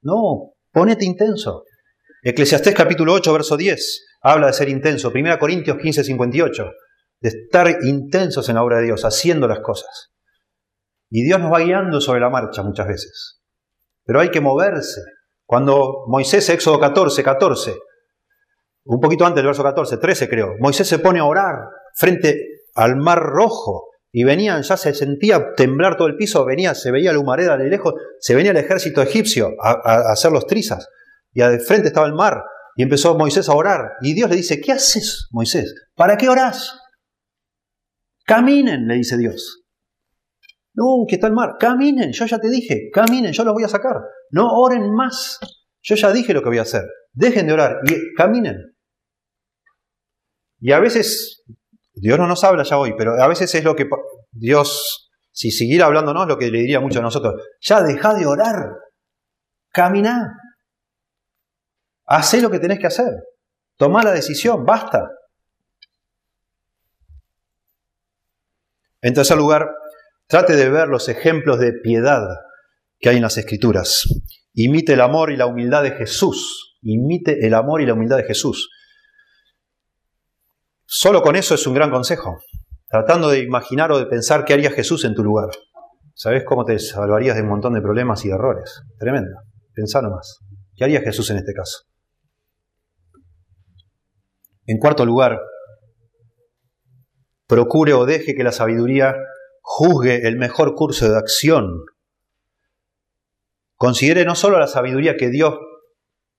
[0.02, 1.64] No, ponete intenso.
[2.22, 5.10] Eclesiastés capítulo 8, verso 10, habla de ser intenso.
[5.14, 6.70] 1 Corintios 15, 58,
[7.20, 10.13] de estar intensos en la obra de Dios, haciendo las cosas.
[11.10, 13.40] Y Dios nos va guiando sobre la marcha muchas veces.
[14.04, 15.00] Pero hay que moverse,
[15.46, 17.74] cuando Moisés, Éxodo 14, 14,
[18.86, 21.54] un poquito antes del verso 14, 13 creo, Moisés se pone a orar
[21.94, 22.38] frente
[22.74, 27.12] al mar rojo y venían, ya se sentía temblar todo el piso, venía, se veía
[27.12, 30.86] la humareda de lejos, se venía el ejército egipcio a, hacer los trizas
[31.32, 32.42] y al frente estaba el mar
[32.76, 35.74] y empezó Moisés a orar y Dios le dice, ¿qué haces Moisés?
[35.96, 36.78] ¿Para qué orás?
[38.26, 39.63] Caminen, le dice Dios.
[40.74, 41.56] No, que está el mar.
[41.58, 43.96] Caminen, yo ya te dije, caminen, yo los voy a sacar.
[44.30, 45.38] No oren más.
[45.82, 46.82] Yo ya dije lo que voy a hacer.
[47.12, 48.74] Dejen de orar y caminen.
[50.58, 51.44] Y a veces
[51.94, 53.86] Dios no nos habla ya hoy, pero a veces es lo que
[54.32, 58.70] Dios, si siguiera hablándonos, lo que le diría mucho a nosotros, ya deja de orar,
[59.68, 60.36] camina,
[62.06, 63.12] haz lo que tenés que hacer,
[63.76, 65.08] toma la decisión, basta.
[69.00, 69.68] En tercer lugar,
[70.26, 72.26] trate de ver los ejemplos de piedad
[72.98, 74.04] que hay en las Escrituras.
[74.52, 76.78] Imite el amor y la humildad de Jesús.
[76.82, 78.70] Imite el amor y la humildad de Jesús.
[80.86, 82.38] Solo con eso es un gran consejo.
[82.88, 85.50] Tratando de imaginar o de pensar qué haría Jesús en tu lugar.
[86.14, 88.82] ¿Sabes cómo te salvarías de un montón de problemas y errores?
[88.98, 89.32] Tremendo.
[89.74, 90.38] Pensá nomás.
[90.76, 91.82] ¿Qué haría Jesús en este caso?
[94.66, 95.40] En cuarto lugar,
[97.46, 99.14] procure o deje que la sabiduría
[99.66, 101.86] juzgue el mejor curso de acción.
[103.76, 105.58] Considere no solo la sabiduría que Dios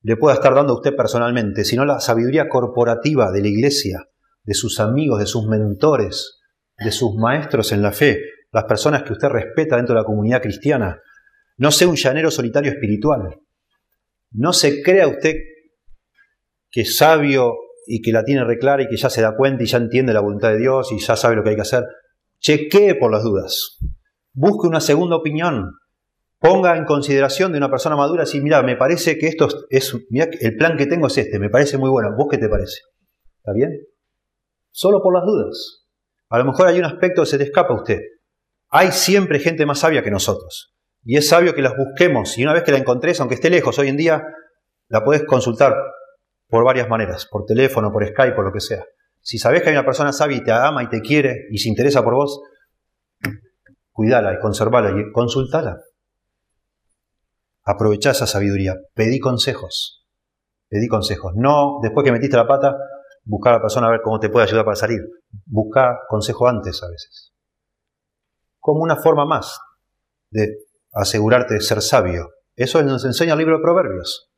[0.03, 4.07] le pueda estar dando a usted personalmente, sino la sabiduría corporativa de la iglesia,
[4.43, 6.39] de sus amigos, de sus mentores,
[6.77, 8.21] de sus maestros en la fe,
[8.51, 11.01] las personas que usted respeta dentro de la comunidad cristiana.
[11.57, 13.39] No sea un llanero solitario espiritual.
[14.31, 15.33] No se crea usted
[16.69, 17.53] que es sabio
[17.87, 20.21] y que la tiene reclara y que ya se da cuenta y ya entiende la
[20.21, 21.83] voluntad de Dios y ya sabe lo que hay que hacer.
[22.39, 23.77] Chequee por las dudas.
[24.33, 25.71] Busque una segunda opinión.
[26.39, 30.27] Ponga en consideración de una persona madura así, mira, me parece que esto es, mira,
[30.39, 32.09] el plan que tengo es este, me parece muy bueno.
[32.15, 32.81] ¿Vos qué te parece?
[33.37, 33.71] ¿Está bien?
[34.75, 35.85] solo por las dudas.
[36.29, 37.99] A lo mejor hay un aspecto que se te escapa a usted.
[38.69, 40.75] Hay siempre gente más sabia que nosotros.
[41.03, 42.37] Y es sabio que las busquemos.
[42.37, 44.23] Y una vez que la encontres, aunque esté lejos hoy en día,
[44.89, 45.73] la puedes consultar
[46.47, 48.83] por varias maneras, por teléfono, por Skype, por lo que sea.
[49.25, 51.67] Si sabes que hay una persona sabia y te ama y te quiere y se
[51.67, 52.43] interesa por vos,
[53.91, 55.79] cuídala y conservala y consultala.
[57.63, 58.75] Aprovechá esa sabiduría.
[58.93, 60.05] Pedí consejos.
[60.69, 61.33] Pedí consejos.
[61.35, 62.75] No, después que metiste la pata,
[63.23, 64.99] buscar a la persona a ver cómo te puede ayudar para salir.
[65.47, 67.33] Busca consejo antes a veces.
[68.59, 69.57] Como una forma más
[70.29, 70.55] de
[70.93, 72.29] asegurarte de ser sabio.
[72.55, 74.29] Eso nos enseña el libro de Proverbios.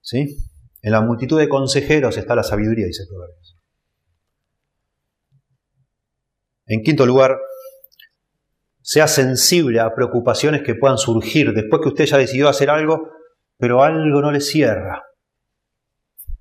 [0.00, 0.36] ¿Sí?
[0.82, 3.59] En la multitud de consejeros está la sabiduría, dice Proverbios.
[6.72, 7.36] En quinto lugar,
[8.80, 13.10] sea sensible a preocupaciones que puedan surgir después que usted ya decidió hacer algo,
[13.58, 15.02] pero algo no le cierra.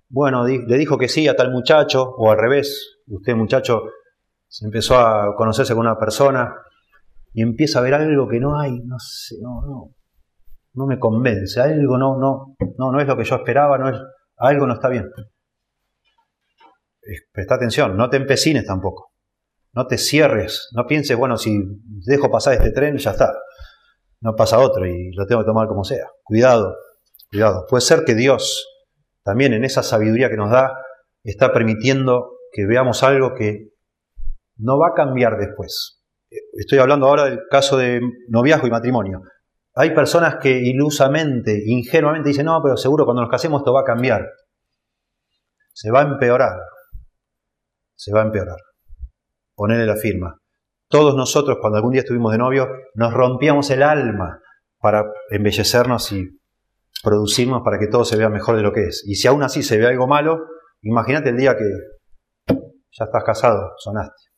[0.07, 3.85] Bueno, le dijo que sí a tal muchacho, o al revés, usted muchacho
[4.47, 6.53] se empezó a conocerse con una persona
[7.33, 9.95] y empieza a ver algo que no hay, no sé, no, no,
[10.73, 13.99] no me convence, algo no, no, no, no es lo que yo esperaba, no es,
[14.37, 15.09] algo no está bien.
[17.31, 19.08] Presta atención, no te empecines tampoco,
[19.79, 21.57] no te cierres, no pienses, bueno, si
[22.05, 23.31] dejo pasar este tren, ya está,
[24.19, 26.05] no pasa otro y lo tengo que tomar como sea.
[26.21, 26.75] Cuidado,
[27.31, 28.67] cuidado, puede ser que Dios
[29.23, 30.73] también en esa sabiduría que nos da,
[31.23, 33.69] está permitiendo que veamos algo que
[34.57, 36.03] no va a cambiar después.
[36.57, 39.21] Estoy hablando ahora del caso de noviazgo y matrimonio.
[39.75, 43.85] Hay personas que ilusamente, ingenuamente dicen, no, pero seguro cuando nos casemos esto va a
[43.85, 44.27] cambiar.
[45.71, 46.59] Se va a empeorar.
[47.95, 48.57] Se va a empeorar.
[49.59, 50.39] Ponerle la firma.
[50.87, 54.39] Todos nosotros, cuando algún día estuvimos de novio, nos rompíamos el alma
[54.77, 56.29] para embellecernos y
[57.03, 59.03] producirnos para que todo se vea mejor de lo que es.
[59.05, 60.39] Y si aún así se ve algo malo,
[60.81, 61.65] imagínate el día que
[62.47, 64.29] ya estás casado, sonaste,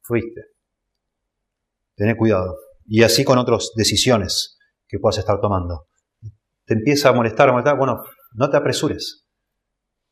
[0.00, 0.40] fuiste.
[1.94, 2.56] Tené cuidado.
[2.86, 4.58] Y así con otras decisiones
[4.88, 5.88] que puedas estar tomando.
[6.64, 8.02] Te empieza a molestar, a molestar, bueno,
[8.32, 9.26] no te apresures.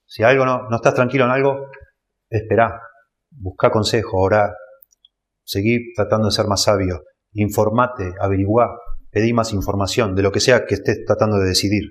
[0.04, 1.70] Si algo no, no estás tranquilo en algo,
[2.28, 2.82] espera,
[3.30, 4.54] busca consejo, orá,
[5.44, 7.02] seguí tratando de ser más sabio,
[7.32, 8.78] informate, averigua,
[9.10, 11.82] pedí más información de lo que sea que estés tratando de decidir.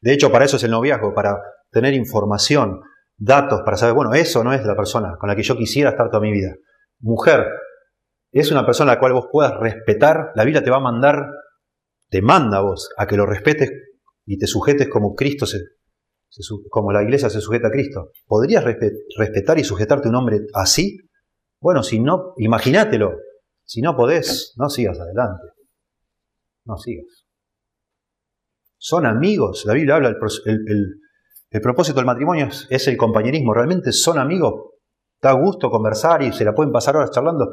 [0.00, 1.36] De hecho, para eso es el noviazgo, para
[1.70, 2.80] tener información,
[3.16, 6.08] datos, para saber, bueno, eso no es la persona con la que yo quisiera estar
[6.08, 6.54] toda mi vida.
[7.00, 7.46] Mujer,
[8.32, 11.26] es una persona a la cual vos puedas respetar, la Biblia te va a mandar,
[12.10, 13.70] te manda a vos a que lo respetes
[14.26, 15.58] y te sujetes como Cristo se,
[16.70, 18.10] como la iglesia se sujeta a Cristo.
[18.26, 20.98] ¿Podrías respetar y sujetarte a un hombre así?
[21.60, 23.12] Bueno, si no, imagínatelo.
[23.64, 25.48] Si no podés, no sigas adelante
[26.68, 27.26] no sigas.
[28.76, 29.64] Son amigos.
[29.66, 33.52] La Biblia habla, el, propósito del matrimonio es, el compañerismo.
[33.52, 34.54] Realmente son amigos.
[35.20, 37.48] Da gusto conversar y se la pueden pasar horas charlando.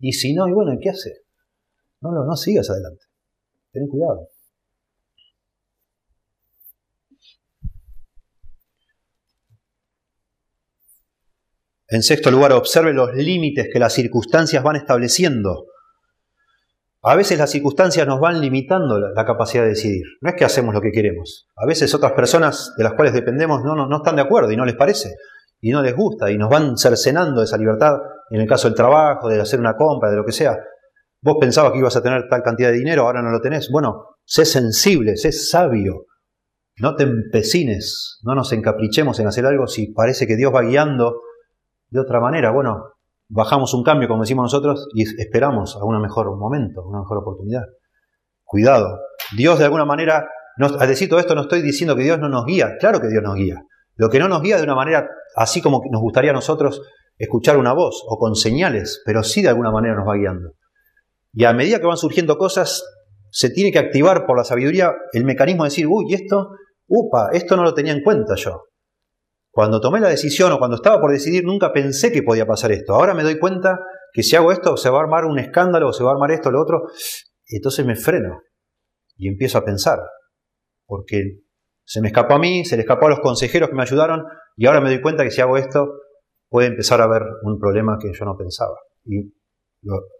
[0.00, 1.12] Y si no, y bueno, ¿qué hace?
[2.00, 3.04] No, no, no sigas adelante.
[3.70, 4.28] Ten cuidado.
[11.94, 15.66] En sexto lugar, observe los límites que las circunstancias van estableciendo
[17.06, 20.04] a veces las circunstancias nos van limitando la, capacidad de decidir.
[20.22, 21.50] No es que hacemos lo que queremos.
[21.54, 24.64] A veces otras personas de las cuales dependemos no, no, están de acuerdo y no
[24.64, 25.10] les parece.
[25.60, 27.98] y no les gusta y nos van cercenando esa libertad
[28.30, 30.56] en el caso del trabajo, de hacer una compra, de lo que sea.
[31.20, 33.68] Vos pensabas que ibas a tener tal cantidad de dinero, ahora no lo tenés.
[33.70, 36.06] Bueno, sé sensible, sé sabio.
[36.78, 41.20] No te empecines, no nos encaprichemos en hacer algo si parece que Dios va guiando
[41.94, 42.50] de otra manera.
[42.50, 42.88] Bueno,
[43.28, 47.62] bajamos un cambio, como decimos nosotros, y esperamos a un mejor momento, una mejor oportunidad.
[48.42, 48.98] Cuidado.
[49.36, 50.26] Dios de alguna manera,
[50.58, 53.22] al decir todo esto no estoy diciendo que Dios no nos guía, claro que Dios
[53.22, 53.62] nos guía.
[53.94, 56.82] Lo que no nos guía de una manera así como nos gustaría a nosotros
[57.16, 60.50] escuchar una voz o con señales, pero sí de alguna manera nos va guiando.
[61.32, 62.82] Y a medida que van surgiendo cosas,
[63.30, 66.50] se tiene que activar por la sabiduría el mecanismo de decir, uy, esto,
[66.88, 68.64] upa, esto no lo tenía en cuenta yo.
[69.54, 72.92] Cuando tomé la decisión o cuando estaba por decidir, nunca pensé que podía pasar esto.
[72.92, 73.78] Ahora me doy cuenta
[74.12, 76.32] que si hago esto, se va a armar un escándalo, o se va a armar
[76.32, 76.82] esto lo otro.
[77.46, 78.42] Entonces me freno
[79.16, 80.00] y empiezo a pensar.
[80.86, 81.42] Porque
[81.84, 84.24] se me escapó a mí, se le escapó a los consejeros que me ayudaron,
[84.56, 85.86] y ahora me doy cuenta que si hago esto,
[86.48, 88.74] puede empezar a haber un problema que yo no pensaba.
[89.04, 89.32] Y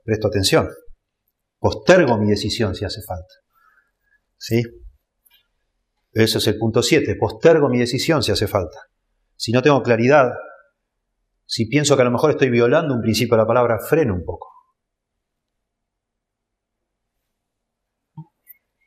[0.04, 0.68] presto atención.
[1.58, 3.34] Postergo mi decisión si hace falta.
[4.36, 4.62] ¿Sí?
[6.12, 7.16] Eso es el punto 7.
[7.18, 8.78] Postergo mi decisión si hace falta.
[9.36, 10.32] Si no tengo claridad,
[11.46, 14.24] si pienso que a lo mejor estoy violando un principio de la palabra, freno un
[14.24, 14.48] poco.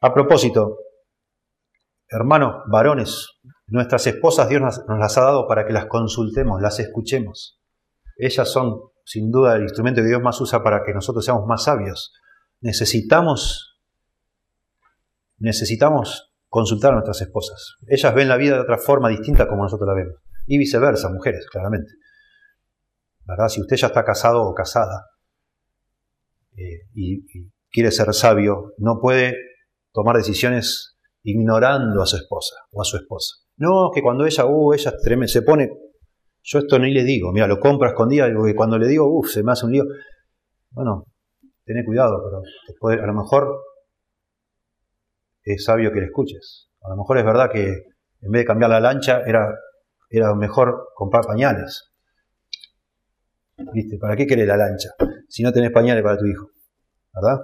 [0.02, 0.78] A propósito,
[2.08, 7.60] hermanos varones, nuestras esposas Dios nos, las ha dado para que las consultemos, las escuchemos.
[8.18, 11.64] Ellas son sin duda el instrumento que Dios más usa para que nosotros seamos más
[11.64, 12.14] sabios.
[12.62, 13.80] Necesitamos,
[15.38, 17.76] necesitamos consultar a nuestras esposas.
[17.88, 20.27] Ellas ven la vida de otra forma distinta como nosotros la vemos.
[20.48, 21.94] Y viceversa, mujeres, claramente.
[23.26, 23.50] ¿Verdad?
[23.50, 25.06] Si usted ya está casado o casada
[26.56, 27.24] eh, y,
[27.70, 29.36] quiere ser sabio, no puede
[29.94, 33.36] tomar decisiones ignorando a su esposa o a su esposa.
[33.58, 34.94] No, que cuando ella, uh, ella
[35.28, 35.70] se pone,
[36.42, 39.30] yo esto ni le digo, mira, lo compro a escondida y cuando le digo, uff,
[39.30, 39.84] se me hace un lío.
[40.72, 41.06] Bueno,
[41.66, 43.58] tené cuidado, pero a lo mejor
[45.44, 46.70] es sabio que le escuches.
[46.82, 47.66] A lo mejor es verdad que
[48.22, 49.54] en vez de cambiar la lancha era,
[50.10, 51.92] era mejor comprar pañales.
[53.74, 53.98] ¿Viste?
[53.98, 54.90] ¿Para qué querés la lancha
[55.28, 56.50] si no tenés pañales para tu hijo?
[57.14, 57.40] ¿Verdad?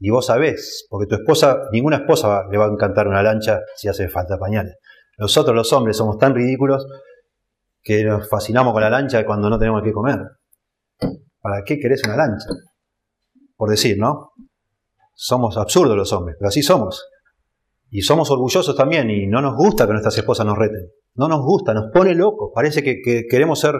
[0.00, 3.88] Y vos sabés, porque tu esposa, ninguna esposa le va a encantar una lancha si
[3.88, 4.74] hace falta pañales.
[5.18, 6.86] Nosotros los hombres somos tan ridículos
[7.82, 10.18] que nos fascinamos con la lancha cuando no tenemos que comer.
[11.40, 12.48] ¿Para qué querés una lancha?
[13.56, 14.32] Por decir, ¿no?
[15.14, 17.06] Somos absurdos los hombres, pero así somos.
[17.90, 20.90] Y somos orgullosos también y no nos gusta que nuestras esposas nos reten.
[21.16, 22.50] No nos gusta, nos pone locos.
[22.54, 23.74] Parece que, queremos ser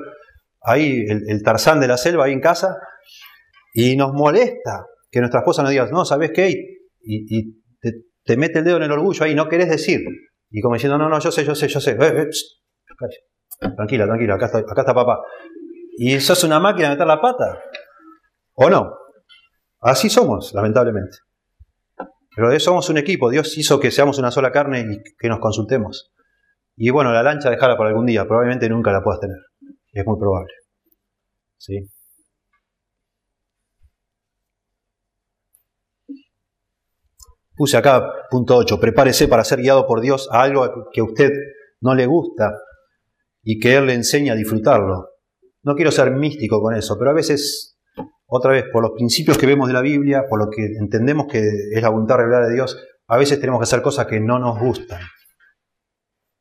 [0.62, 2.76] ahí el, tarzán de la selva ahí en casa
[3.72, 6.53] y nos molesta que nuestra esposa nos diga, no, ¿sabes qué?
[7.01, 7.61] Y,
[8.24, 10.01] te, mete el dedo en el orgullo ahí, no querés decir.
[10.51, 11.93] Y como diciendo, no, no, yo sé, yo sé, yo sé.
[11.93, 12.28] Eh,
[13.61, 15.18] eh, tranquila, tranquila, acá está, acá está papá.
[15.97, 17.61] Y sos una máquina de meter la pata.
[18.55, 18.93] ¿O no?
[19.80, 21.18] Así somos, lamentablemente.
[22.35, 26.14] Pero somos un equipo, Dios hizo que seamos una sola carne y que nos consultemos.
[26.77, 29.39] Y bueno, la lancha dejarla para algún día, probablemente nunca la puedas tener.
[29.93, 30.53] Es muy probable.
[31.57, 31.89] ¿Sí?
[37.57, 41.31] Puse acá, punto 8, prepárese para ser guiado por Dios a algo que a usted
[41.81, 42.53] no le gusta
[43.45, 45.11] y que Él le enseña a disfrutarlo.
[45.62, 47.79] No quiero ser místico con eso, pero a veces,
[48.27, 51.39] otra vez, por los principios que vemos de la Biblia, por lo que entendemos que
[51.72, 54.59] es la voluntad revelada de Dios, a veces tenemos que hacer cosas que no nos
[54.59, 55.01] gustan.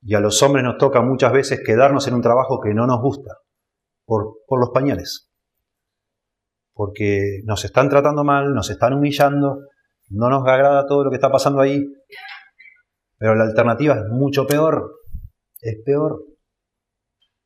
[0.05, 3.01] Y a los hombres nos toca muchas veces quedarnos en un trabajo que no nos
[3.01, 3.37] gusta,
[4.05, 5.29] por, los pañales.
[6.73, 9.59] Porque nos están tratando mal, nos están humillando,
[10.09, 11.85] no nos agrada todo lo que está pasando ahí,
[13.17, 14.91] pero la alternativa es mucho peor,
[15.61, 16.25] es peor.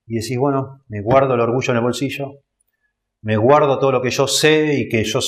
[0.08, 2.32] Y decís, bueno, me guardo el orgullo en el bolsillo,
[3.22, 5.20] me guardo todo lo que yo sé y que yo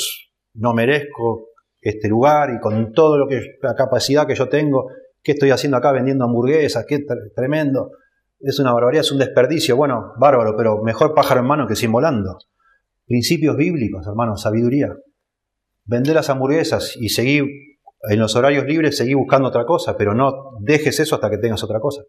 [0.56, 1.50] no merezco
[1.82, 4.88] este lugar y con que la capacidad que yo tengo,
[5.24, 6.86] ¿qué estoy haciendo acá vendiendo hamburguesas?
[6.88, 7.06] Qué
[7.36, 7.92] tremendo.
[8.40, 9.76] Es una barbaridad, es un desperdicio.
[9.76, 12.38] Bueno, bárbaro, pero mejor pájaro en mano que sin volando.
[13.06, 14.96] Principios bíblicos, hermanos, sabiduría
[15.90, 17.46] vender las hamburguesas y seguir
[18.10, 21.64] en los horarios libres, seguir buscando otra cosa, pero no dejes eso hasta que tengas
[21.64, 22.04] otra cosa.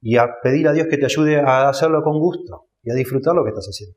[0.00, 3.34] Y a pedir a Dios que te ayude a hacerlo con gusto y a disfrutar
[3.34, 3.96] lo que estás haciendo.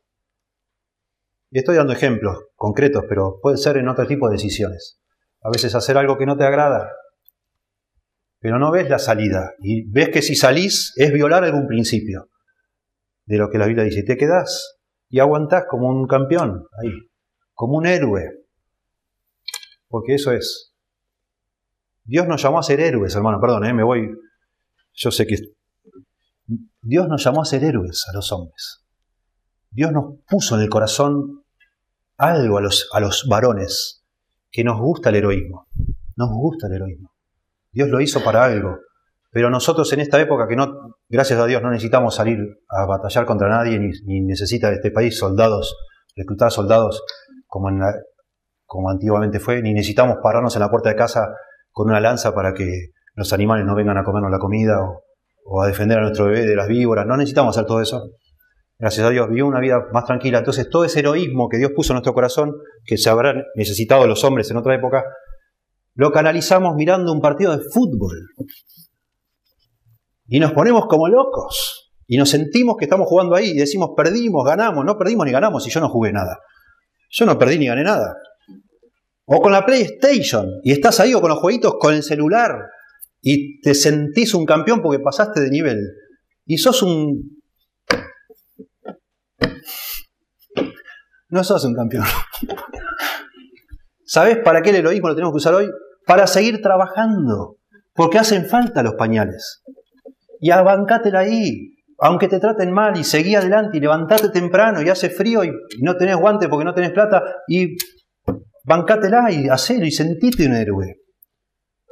[1.52, 5.02] Y estoy dando ejemplos concretos, pero puede ser en otro tipo de decisiones.
[5.42, 6.90] A veces hacer algo que no te agrada,
[8.40, 9.54] pero no ves la salida.
[9.60, 12.30] Y ves que si salís es violar algún principio
[13.26, 14.04] de lo que la Biblia dice.
[14.04, 14.80] Te quedás
[15.10, 16.92] y aguantás como un campeón ahí,
[17.54, 18.24] como un héroe,
[19.88, 20.74] porque eso es.
[22.04, 23.74] Dios nos llamó a ser héroes, hermano, perdón, ¿eh?
[23.74, 24.10] me voy.
[24.94, 25.36] Yo sé que
[26.82, 28.84] Dios nos llamó a ser héroes a los hombres.
[29.70, 31.44] Dios nos puso en el corazón
[32.18, 34.04] algo a los, a los varones,
[34.52, 35.68] que nos gusta el heroísmo.
[36.16, 37.09] Nos gusta el heroísmo.
[37.72, 38.78] Dios lo hizo para algo.
[39.32, 42.40] Pero nosotros en esta época que no, gracias a Dios, no necesitamos salir
[42.70, 45.78] a batallar contra nadie, ni, necesita de este país soldados,
[46.16, 47.04] reclutar soldados
[47.46, 47.70] como,
[48.66, 51.28] como antiguamente fue, ni necesitamos pararnos en la puerta de casa
[51.72, 55.04] con una lanza para que los animales no vengan a comernos la comida o,
[55.46, 57.06] o a defender a nuestro bebé de las víboras.
[57.06, 58.10] No necesitamos hacer todo eso.
[58.80, 60.40] Gracias a Dios, vivió una vida más tranquila.
[60.40, 62.56] Entonces, todo ese heroísmo que Dios puso en nuestro corazón,
[62.86, 65.04] que se habrán necesitado los hombres en otra época,
[65.96, 68.30] lo canalizamos mirando un partido de fútbol.
[70.28, 71.92] Y nos ponemos como locos.
[72.08, 74.86] Y nos sentimos que estamos jugando ahí y decimos, perdimos, ganamos.
[74.86, 76.40] No perdimos ni ganamos y yo no jugué nada.
[77.12, 78.16] Yo no perdí ni gané nada.
[79.26, 82.52] O con la PlayStation y estás ahí o con los jueguitos con el celular
[83.22, 85.80] y te sentís un campeón porque pasaste de nivel.
[86.46, 87.42] Y sos un...
[91.30, 92.06] No sos un campeón.
[94.10, 95.70] ¿Sabes para qué el heroísmo lo tenemos que usar hoy?
[96.08, 97.58] Para seguir trabajando.
[97.94, 99.62] Porque hacen falta los pañales.
[100.40, 101.76] Y abancátela ahí.
[102.00, 105.52] Aunque te traten mal y seguí adelante y levantate temprano y hace frío y
[105.82, 107.76] no tenés guante porque no tenés plata y
[108.64, 111.02] bancátela y hacelo y sentite un héroe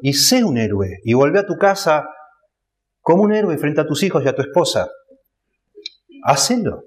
[0.01, 2.07] y sé un héroe y vuelve a tu casa
[3.01, 4.88] como un héroe frente a tus hijos y a tu esposa.
[6.24, 6.86] Hacelo.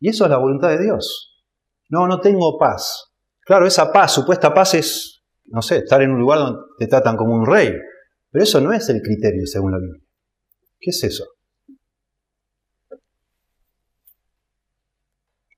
[0.00, 1.44] Y eso es la voluntad de Dios.
[1.90, 3.13] No, no tengo paz.
[3.44, 7.16] Claro, esa paz, supuesta paz es, no sé, estar en un lugar donde te tratan
[7.16, 7.72] como un rey.
[8.30, 10.02] Pero eso no es el criterio según la Biblia.
[10.80, 11.24] ¿Qué es eso?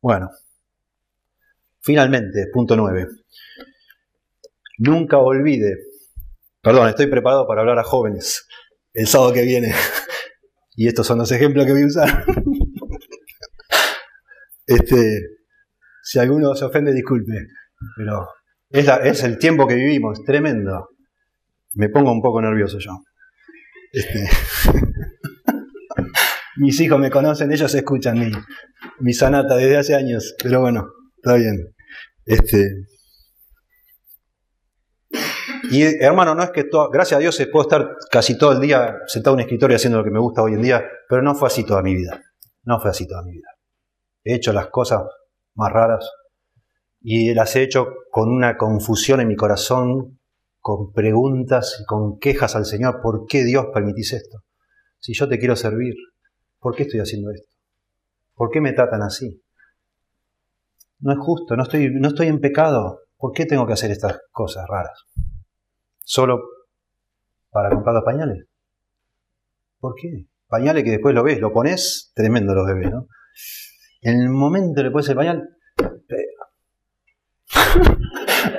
[0.02, 0.30] Bueno,
[1.80, 3.08] finalmente, punto nueve.
[4.78, 5.78] Nunca olvide
[6.66, 8.44] Perdón, estoy preparado para hablar a jóvenes
[8.92, 9.72] el sábado que viene.
[10.78, 12.24] Y estos son los ejemplos que voy a usar.
[14.66, 15.20] Este,
[16.02, 17.32] si alguno se ofende, disculpe.
[17.96, 18.28] Pero
[18.70, 20.88] es, el tiempo que vivimos, tremendo.
[21.74, 22.92] Me pongo un poco nervioso yo.
[23.92, 24.28] Este,
[26.56, 28.30] mis hijos me conocen, ellos escuchan mi,
[29.00, 30.34] mi sanata desde hace años.
[30.42, 31.74] Pero bueno, está bien.
[32.24, 32.86] Este,
[35.70, 39.34] y hermano, no es que gracias a Dios puedo estar casi todo el día sentado
[39.34, 41.64] en un escritorio haciendo lo que me gusta hoy en día, pero no fue así
[41.64, 42.22] toda mi vida.
[42.64, 43.48] No fue así toda mi vida.
[44.24, 45.02] He hecho las cosas
[45.54, 46.08] más raras
[47.00, 50.18] y las he hecho con una confusión en mi corazón,
[50.60, 53.00] con preguntas y con quejas al Señor.
[53.02, 54.42] ¿Por qué Dios permitís esto?
[54.98, 55.94] Si yo te quiero servir,
[56.58, 57.48] ¿por qué estoy haciendo esto?
[58.34, 59.42] ¿Por qué me tratan así?
[60.98, 63.00] No es justo, no estoy, no estoy en pecado.
[63.16, 65.04] ¿Por qué tengo que hacer estas cosas raras?
[66.06, 66.40] solo
[67.50, 68.46] para comprar los pañales.
[69.78, 70.26] ¿Por qué?
[70.46, 73.08] Pañales que después lo ves, lo pones, tremendo los bebés, ¿no?
[74.00, 75.42] En el momento le pones el pañal,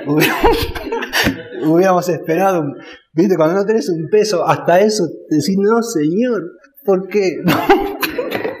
[1.64, 2.64] hubiéramos esperado,
[3.12, 6.52] viste, cuando no tenés un peso, hasta eso, decís, no, señor,
[6.84, 7.42] ¿por qué?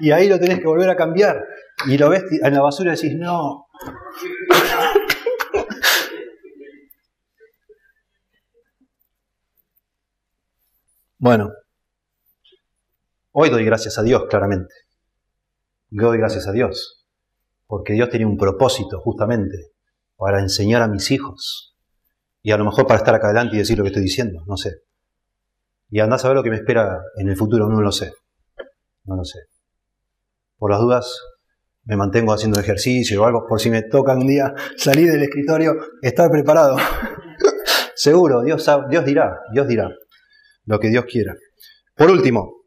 [0.00, 1.44] y ahí lo tenés que volver a cambiar.
[1.86, 3.66] Y lo ves en la basura y decís, no.
[11.22, 11.50] Bueno,
[13.32, 14.72] hoy doy gracias a Dios, claramente.
[15.90, 17.06] Doy gracias a Dios,
[17.66, 19.70] porque Dios tiene un propósito justamente
[20.20, 21.74] para enseñar a mis hijos.
[22.42, 24.56] Y a lo mejor para estar acá adelante y decir lo que estoy diciendo, no
[24.58, 24.82] sé.
[25.88, 28.12] Y andás a ver lo que me espera en el futuro, no lo sé.
[29.04, 29.38] No lo sé.
[30.58, 31.20] Por las dudas,
[31.84, 35.74] me mantengo haciendo ejercicio o algo, por si me toca un día salir del escritorio,
[36.02, 36.76] estar preparado.
[37.94, 39.88] Seguro, Dios, Dios dirá, Dios dirá
[40.66, 41.34] lo que Dios quiera.
[41.96, 42.62] Por último,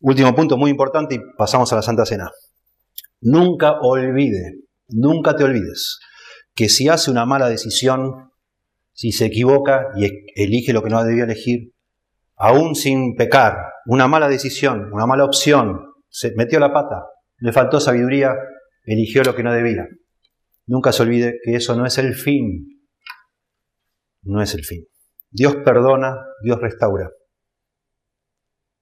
[0.00, 2.30] último punto muy importante y pasamos a la Santa Cena.
[3.22, 5.98] Nunca olvide, nunca te olvides
[6.54, 8.30] que si hace una mala decisión,
[8.92, 11.72] si se equivoca y elige lo que no debía elegir,
[12.36, 13.56] aún sin pecar,
[13.86, 17.06] una mala decisión, una mala opción, se metió la pata,
[17.38, 18.34] le faltó sabiduría,
[18.84, 19.86] eligió lo que no debía.
[20.66, 22.84] Nunca se olvide que eso no es el fin.
[24.22, 24.84] No es el fin.
[25.30, 27.10] Dios perdona, Dios restaura.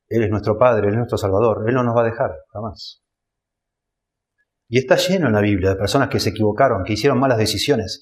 [0.08, 3.02] Él es nuestro Padre, Él es nuestro Salvador, Él no nos va a dejar, jamás.
[4.70, 8.00] Y está lleno en la Biblia de personas que se equivocaron, que hicieron malas decisiones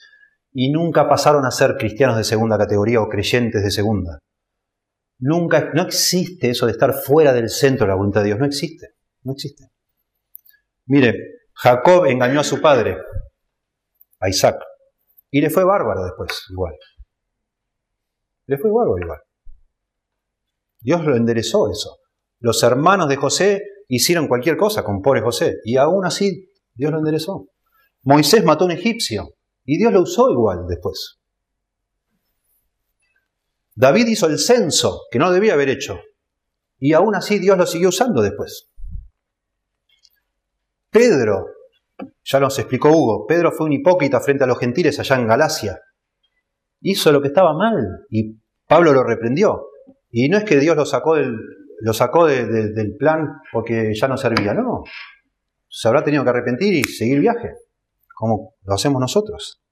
[0.53, 4.19] y nunca pasaron a ser cristianos de segunda categoría o creyentes de segunda.
[5.19, 8.45] Nunca, no existe eso de estar fuera del centro de la voluntad de Dios, no
[8.45, 8.89] existe,
[9.23, 9.65] no existe.
[10.85, 11.15] Mire,
[11.55, 12.99] Jacob engañó a su padre,
[14.21, 14.57] a Isaac,
[15.31, 16.75] y le fue bárbaro después, igual.
[18.47, 19.21] Le fue bárbaro igual.
[20.81, 21.97] Dios lo enderezó eso.
[22.41, 26.48] Los hermanos de José hicieron cualquier cosa con pobre José y aún así
[26.79, 27.49] Dios lo enderezó.
[28.03, 29.35] Moisés mató a un egipcio
[29.65, 31.19] y Dios lo usó igual después.
[33.75, 36.01] David hizo el censo que no debía haber hecho
[36.79, 38.71] y aún así Dios lo siguió usando después.
[40.91, 41.47] Pedro,
[42.25, 45.81] ya nos explicó Hugo, Pedro fue un hipócrita frente a los gentiles allá en Galacia.
[46.81, 49.67] Hizo lo que estaba mal y Pablo lo reprendió.
[50.11, 51.37] Y no es que Dios lo sacó del,
[51.81, 54.85] lo sacó del plan porque ya no servía, no.
[55.69, 57.53] Se habrá tenido que arrepentir y seguir viaje,
[58.15, 59.63] como lo hacemos nosotros.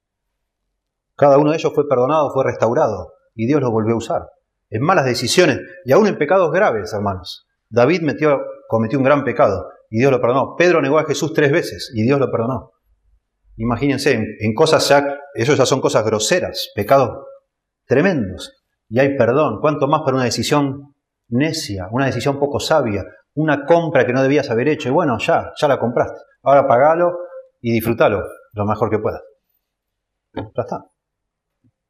[1.16, 4.22] Cada uno de ellos fue perdonado, fue restaurado y Dios lo volvió a usar.
[4.68, 7.46] En malas decisiones y aún en pecados graves, hermanos.
[7.68, 10.54] David metió, cometió un gran pecado y Dios lo perdonó.
[10.56, 12.72] Pedro negó a Jesús tres veces y Dios lo perdonó.
[13.56, 17.24] Imagínense, en, en cosas ya, eso ya son cosas groseras, pecados
[17.86, 18.52] tremendos.
[18.88, 19.60] Y hay perdón.
[19.60, 20.94] ¿Cuánto más para una decisión
[21.28, 23.04] necia, una decisión poco sabia,
[23.36, 24.88] una compra que no debías haber hecho.
[24.88, 26.18] Y bueno, ya, ya la compraste.
[26.42, 27.18] Ahora pagalo
[27.60, 28.22] y disfrútalo
[28.52, 29.22] lo mejor que puedas.
[30.34, 30.84] Ya está.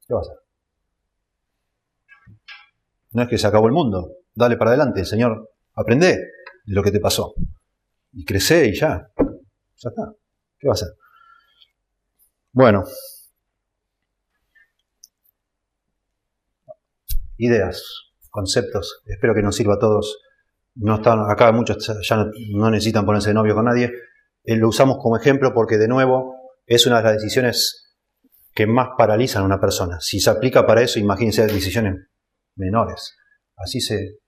[0.05, 0.37] ¿Qué va a hacer?
[3.11, 4.11] No es que se acabó el mundo.
[4.35, 5.51] Dale para adelante, Señor.
[5.73, 7.33] Aprende de lo que te pasó.
[8.13, 9.09] Y crece y ya.
[9.17, 10.13] Ya está.
[10.59, 10.89] ¿Qué va a hacer?
[12.51, 12.83] Bueno.
[17.37, 19.01] Ideas conceptos.
[19.05, 20.19] Espero que nos sirva a todos.
[20.79, 22.25] No están, acá muchos ya
[22.55, 23.91] no, necesitan ponerse de novio con nadie.
[24.43, 26.35] Eh, lo usamos como ejemplo porque, de nuevo,
[26.65, 27.95] es una de las decisiones
[28.53, 29.97] que más paralizan a una persona.
[29.99, 31.95] Si se aplica para eso, imagínense decisiones
[32.55, 33.15] menores.
[33.55, 34.19] Así, se,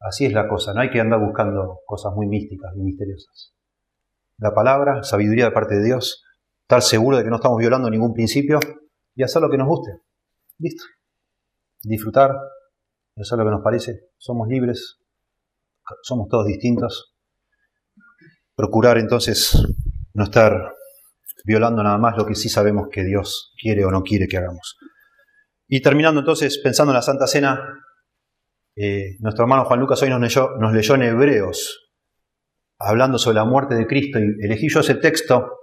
[0.00, 0.74] así es la cosa.
[0.74, 3.54] No hay que andar buscando cosas muy místicas y misteriosas.
[4.38, 6.22] La palabra, sabiduría de parte de Dios,
[6.62, 8.60] estar seguro de que no estamos violando ningún principio
[9.14, 9.92] y hacer lo que nos guste.
[10.58, 10.84] Listo.
[11.82, 12.32] Disfrutar
[13.18, 14.10] eso es lo que nos parece.
[14.16, 15.00] Somos libres,
[16.02, 17.14] somos todos distintos.
[18.54, 19.56] Procurar entonces
[20.14, 20.74] no estar
[21.44, 24.76] violando nada más lo que sí sabemos que Dios quiere o no quiere que hagamos.
[25.68, 27.60] Y terminando entonces, pensando en la Santa Cena,
[28.74, 30.20] eh, nuestro hermano Juan Lucas hoy nos
[30.72, 31.90] leyó, en Hebreos,
[32.78, 35.58] hablando sobre la muerte de Cristo, y elegí yo ese texto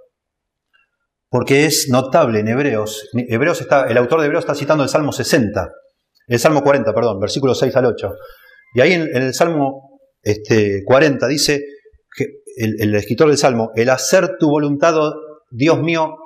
[1.28, 3.08] porque es notable en Hebreos.
[3.12, 5.70] Hebreos está, el autor de Hebreos está citando el Salmo 60.
[6.28, 8.14] El Salmo 40, perdón, versículo 6 al 8.
[8.74, 9.85] Y ahí en, el Salmo
[10.26, 11.64] este, 40 dice
[12.16, 12.26] que
[12.56, 14.96] el, escritor del Salmo, el hacer tu voluntad,
[15.52, 16.16] Dios mío,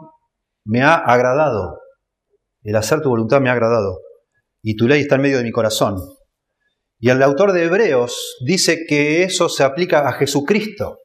[0.64, 1.80] me ha agradado.
[2.62, 4.00] El hacer tu voluntad me ha agradado.
[4.62, 5.96] Y tu ley está en medio de mi corazón.
[6.98, 11.00] Y el autor de Hebreos dice que eso se aplica a Jesucristo.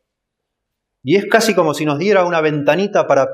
[1.04, 3.28] Y es casi como si nos diera una ventanita para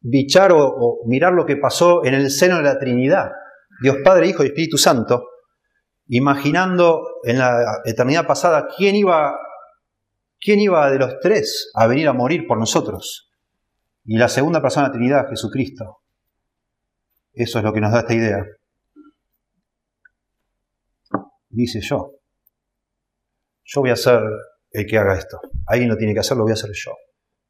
[0.00, 3.30] bichar o mirar lo que pasó en el seno de la Trinidad.
[3.82, 5.29] Dios Padre, Hijo y Espíritu Santo,
[6.10, 9.38] imaginando en la eternidad pasada quién iba,
[10.40, 13.30] quién iba de los tres a venir a morir por nosotros.
[14.04, 15.98] Y la segunda persona de Trinidad, Jesucristo.
[17.32, 18.44] Eso es lo que nos da esta idea.
[21.48, 22.14] Dice yo.
[23.62, 24.20] Yo voy a ser
[24.72, 25.38] el que haga esto.
[25.66, 26.92] Alguien lo tiene que hacer, lo voy a hacer yo.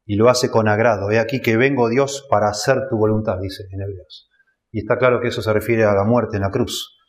[0.05, 1.09] Y lo hace con agrado.
[1.09, 4.29] He aquí que vengo Dios para hacer tu voluntad, dice en Hebreos.
[4.71, 7.00] Y está claro que eso se refiere a la muerte en la cruz.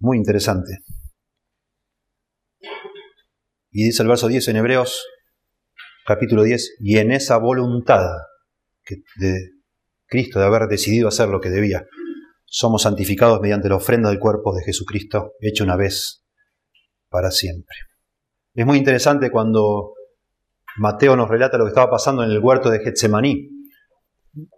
[0.00, 0.78] Muy interesante.
[3.70, 5.06] Y dice el verso 10 en Hebreos,
[6.06, 8.00] capítulo 10, y en esa voluntad
[9.16, 9.50] de
[10.06, 11.86] Cristo de haber decidido hacer lo que debía,
[12.46, 16.24] somos santificados mediante la ofrenda del cuerpo de Jesucristo, hecho una vez
[17.08, 17.76] para siempre.
[18.54, 19.92] Es muy interesante cuando
[20.78, 23.48] Mateo nos relata lo que estaba pasando en el huerto de Getsemaní,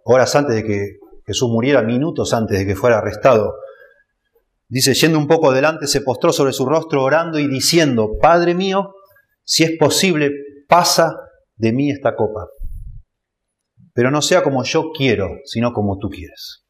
[0.05, 0.85] horas antes de que
[1.25, 3.53] Jesús muriera minutos antes de que fuera arrestado.
[4.73, 8.95] Dice, yendo un poco adelante, se postró sobre su rostro orando y diciendo, Padre mío,
[9.43, 10.31] si es posible,
[10.67, 11.15] pasa
[11.55, 12.47] de mí esta copa.
[13.93, 16.65] Pero no sea como yo quiero, sino como tú quieres.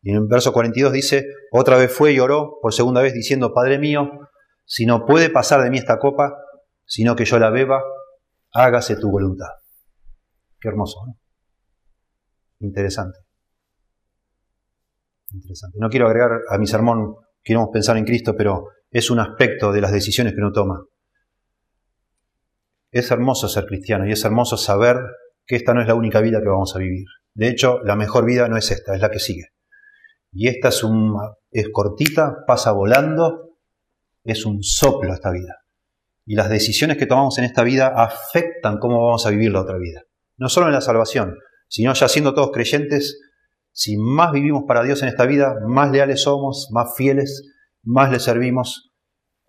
[0.00, 3.52] Y en el verso 42 dice, otra vez fue y oró por segunda vez diciendo,
[3.52, 4.08] Padre mío,
[4.64, 6.34] si no puede pasar de mí esta copa,
[6.86, 7.82] sino que yo la beba,
[8.52, 9.50] hágase tu voluntad.
[10.58, 10.98] Qué hermoso.
[11.06, 11.18] ¿no?
[12.60, 13.25] Interesante.
[15.32, 15.78] Interesante.
[15.80, 19.80] No quiero agregar a mi sermón, queremos pensar en Cristo, pero es un aspecto de
[19.80, 20.84] las decisiones que uno toma.
[22.90, 24.96] Es hermoso ser cristiano y es hermoso saber
[25.44, 27.06] que esta no es la única vida que vamos a vivir.
[27.34, 29.48] De hecho, la mejor vida no es esta, es la que sigue.
[30.32, 30.82] Y esta es,
[31.50, 33.58] es cortita, pasa volando,
[34.24, 35.62] es un soplo esta vida.
[36.24, 39.78] Y las decisiones que tomamos en esta vida afectan cómo vamos a vivir la otra
[39.78, 40.02] vida.
[40.36, 41.36] No solo en la salvación,
[41.68, 43.20] sino ya siendo todos creyentes,
[43.76, 47.42] si más vivimos para Dios en esta vida, más leales somos, más fieles,
[47.82, 48.90] más le servimos,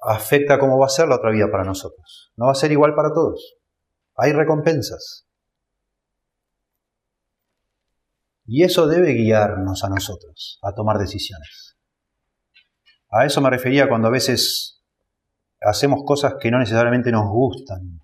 [0.02, 2.34] afecta cómo va a ser la otra vida para nosotros.
[2.36, 3.56] No va a ser igual para todos.
[4.18, 5.26] Hay recompensas.
[8.46, 11.78] Y eso debe guiarnos a nosotros a tomar decisiones.
[13.10, 14.84] A eso me refería cuando a veces
[15.62, 18.02] hacemos cosas que no necesariamente nos gustan,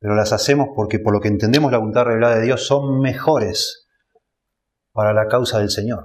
[0.00, 3.84] pero las hacemos porque por lo que entendemos la voluntad revelada de Dios son mejores
[4.98, 6.04] para la causa del Señor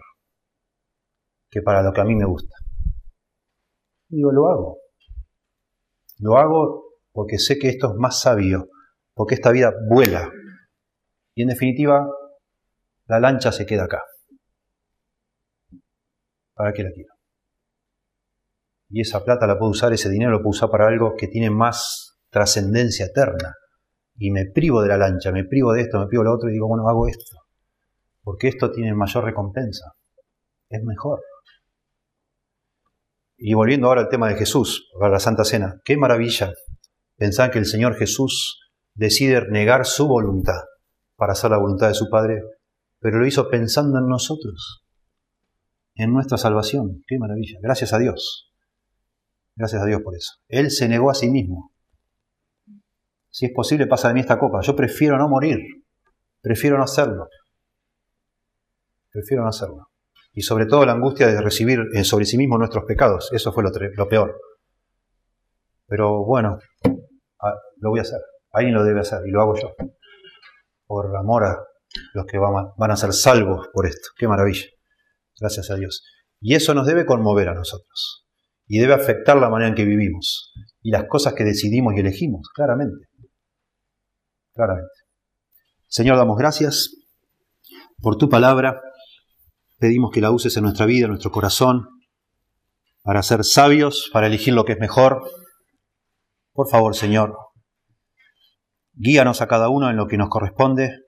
[1.49, 2.56] que para lo que a mí me gusta.
[4.07, 4.78] Digo, lo hago.
[6.20, 8.70] Lo hago porque sé que esto es más sabio,
[9.15, 10.30] porque esta vida vuela.
[11.34, 12.07] Y en definitiva,
[13.07, 14.03] la lancha se queda acá.
[16.53, 17.14] ¿Para qué la quiero?
[18.90, 21.49] Y esa plata la puedo usar, ese dinero lo puedo usar para algo que tiene
[21.49, 23.56] más trascendencia eterna.
[24.18, 26.49] Y me privo de la lancha, me privo de esto, me privo de lo otro
[26.52, 27.43] y digo, bueno, hago esto.
[28.24, 29.94] Porque esto tiene mayor recompensa.
[30.70, 31.22] Es mejor.
[33.38, 36.54] Y volviendo ahora al tema de Jesús, para la Santa Cena, qué maravilla
[37.18, 38.62] pensar que el Señor Jesús
[38.94, 40.62] decide negar su voluntad
[41.16, 42.41] para hacer la voluntad de su Padre,
[43.00, 44.86] pero lo hizo pensando en nosotros,
[45.95, 47.04] en nuestra salvación.
[47.06, 47.60] Qué maravilla.
[47.62, 48.52] Gracias a Dios.
[49.56, 50.34] Gracias a Dios por eso.
[50.48, 51.72] Él se negó a sí mismo.
[53.30, 54.62] Si es posible, pasa de mí esta copa.
[54.62, 55.58] Yo prefiero no morir.
[56.41, 57.28] Prefiero no hacerlo.
[59.14, 59.94] Prefiero no hacerlo
[60.34, 63.30] y sobre todo la angustia de recibir eh, sobre sí mismo nuestros pecados.
[63.31, 64.35] Eso fue lo, peor.
[65.88, 66.57] Pero bueno,
[67.40, 68.19] ah, lo voy a hacer.
[68.52, 69.73] Alguien lo debe hacer y lo hago yo.
[70.85, 71.57] Por amor a
[72.15, 74.10] los que van a ser salvos por esto.
[74.18, 74.65] Qué maravilla.
[75.40, 76.03] Gracias a Dios.
[76.40, 78.26] Y eso nos debe conmover a nosotros.
[78.65, 80.52] Y debe afectar la manera en que vivimos.
[80.81, 83.07] Y las cosas que decidimos y elegimos, claramente.
[84.53, 84.90] Claramente.
[85.88, 86.95] Señor, damos gracias
[88.02, 88.81] por tu palabra
[89.84, 91.89] pedimos que la uses en nuestra vida, en nuestro corazón,
[93.01, 95.30] para ser sabios, para elegir lo que es mejor.
[96.53, 97.35] Por favor, Señor,
[98.93, 101.01] guíanos a cada uno en lo que nos corresponde,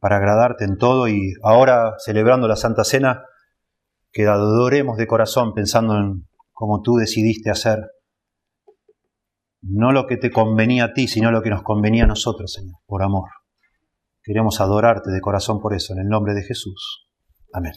[0.00, 3.22] para agradarte en todo y ahora, celebrando la Santa Cena,
[4.10, 7.78] que adoremos de corazón pensando en cómo tú decidiste hacer,
[9.62, 12.80] no lo que te convenía a ti, sino lo que nos convenía a nosotros, Señor,
[12.86, 13.30] por amor.
[14.20, 17.06] Queremos adorarte de corazón por eso, en el nombre de Jesús.
[17.52, 17.74] Amén.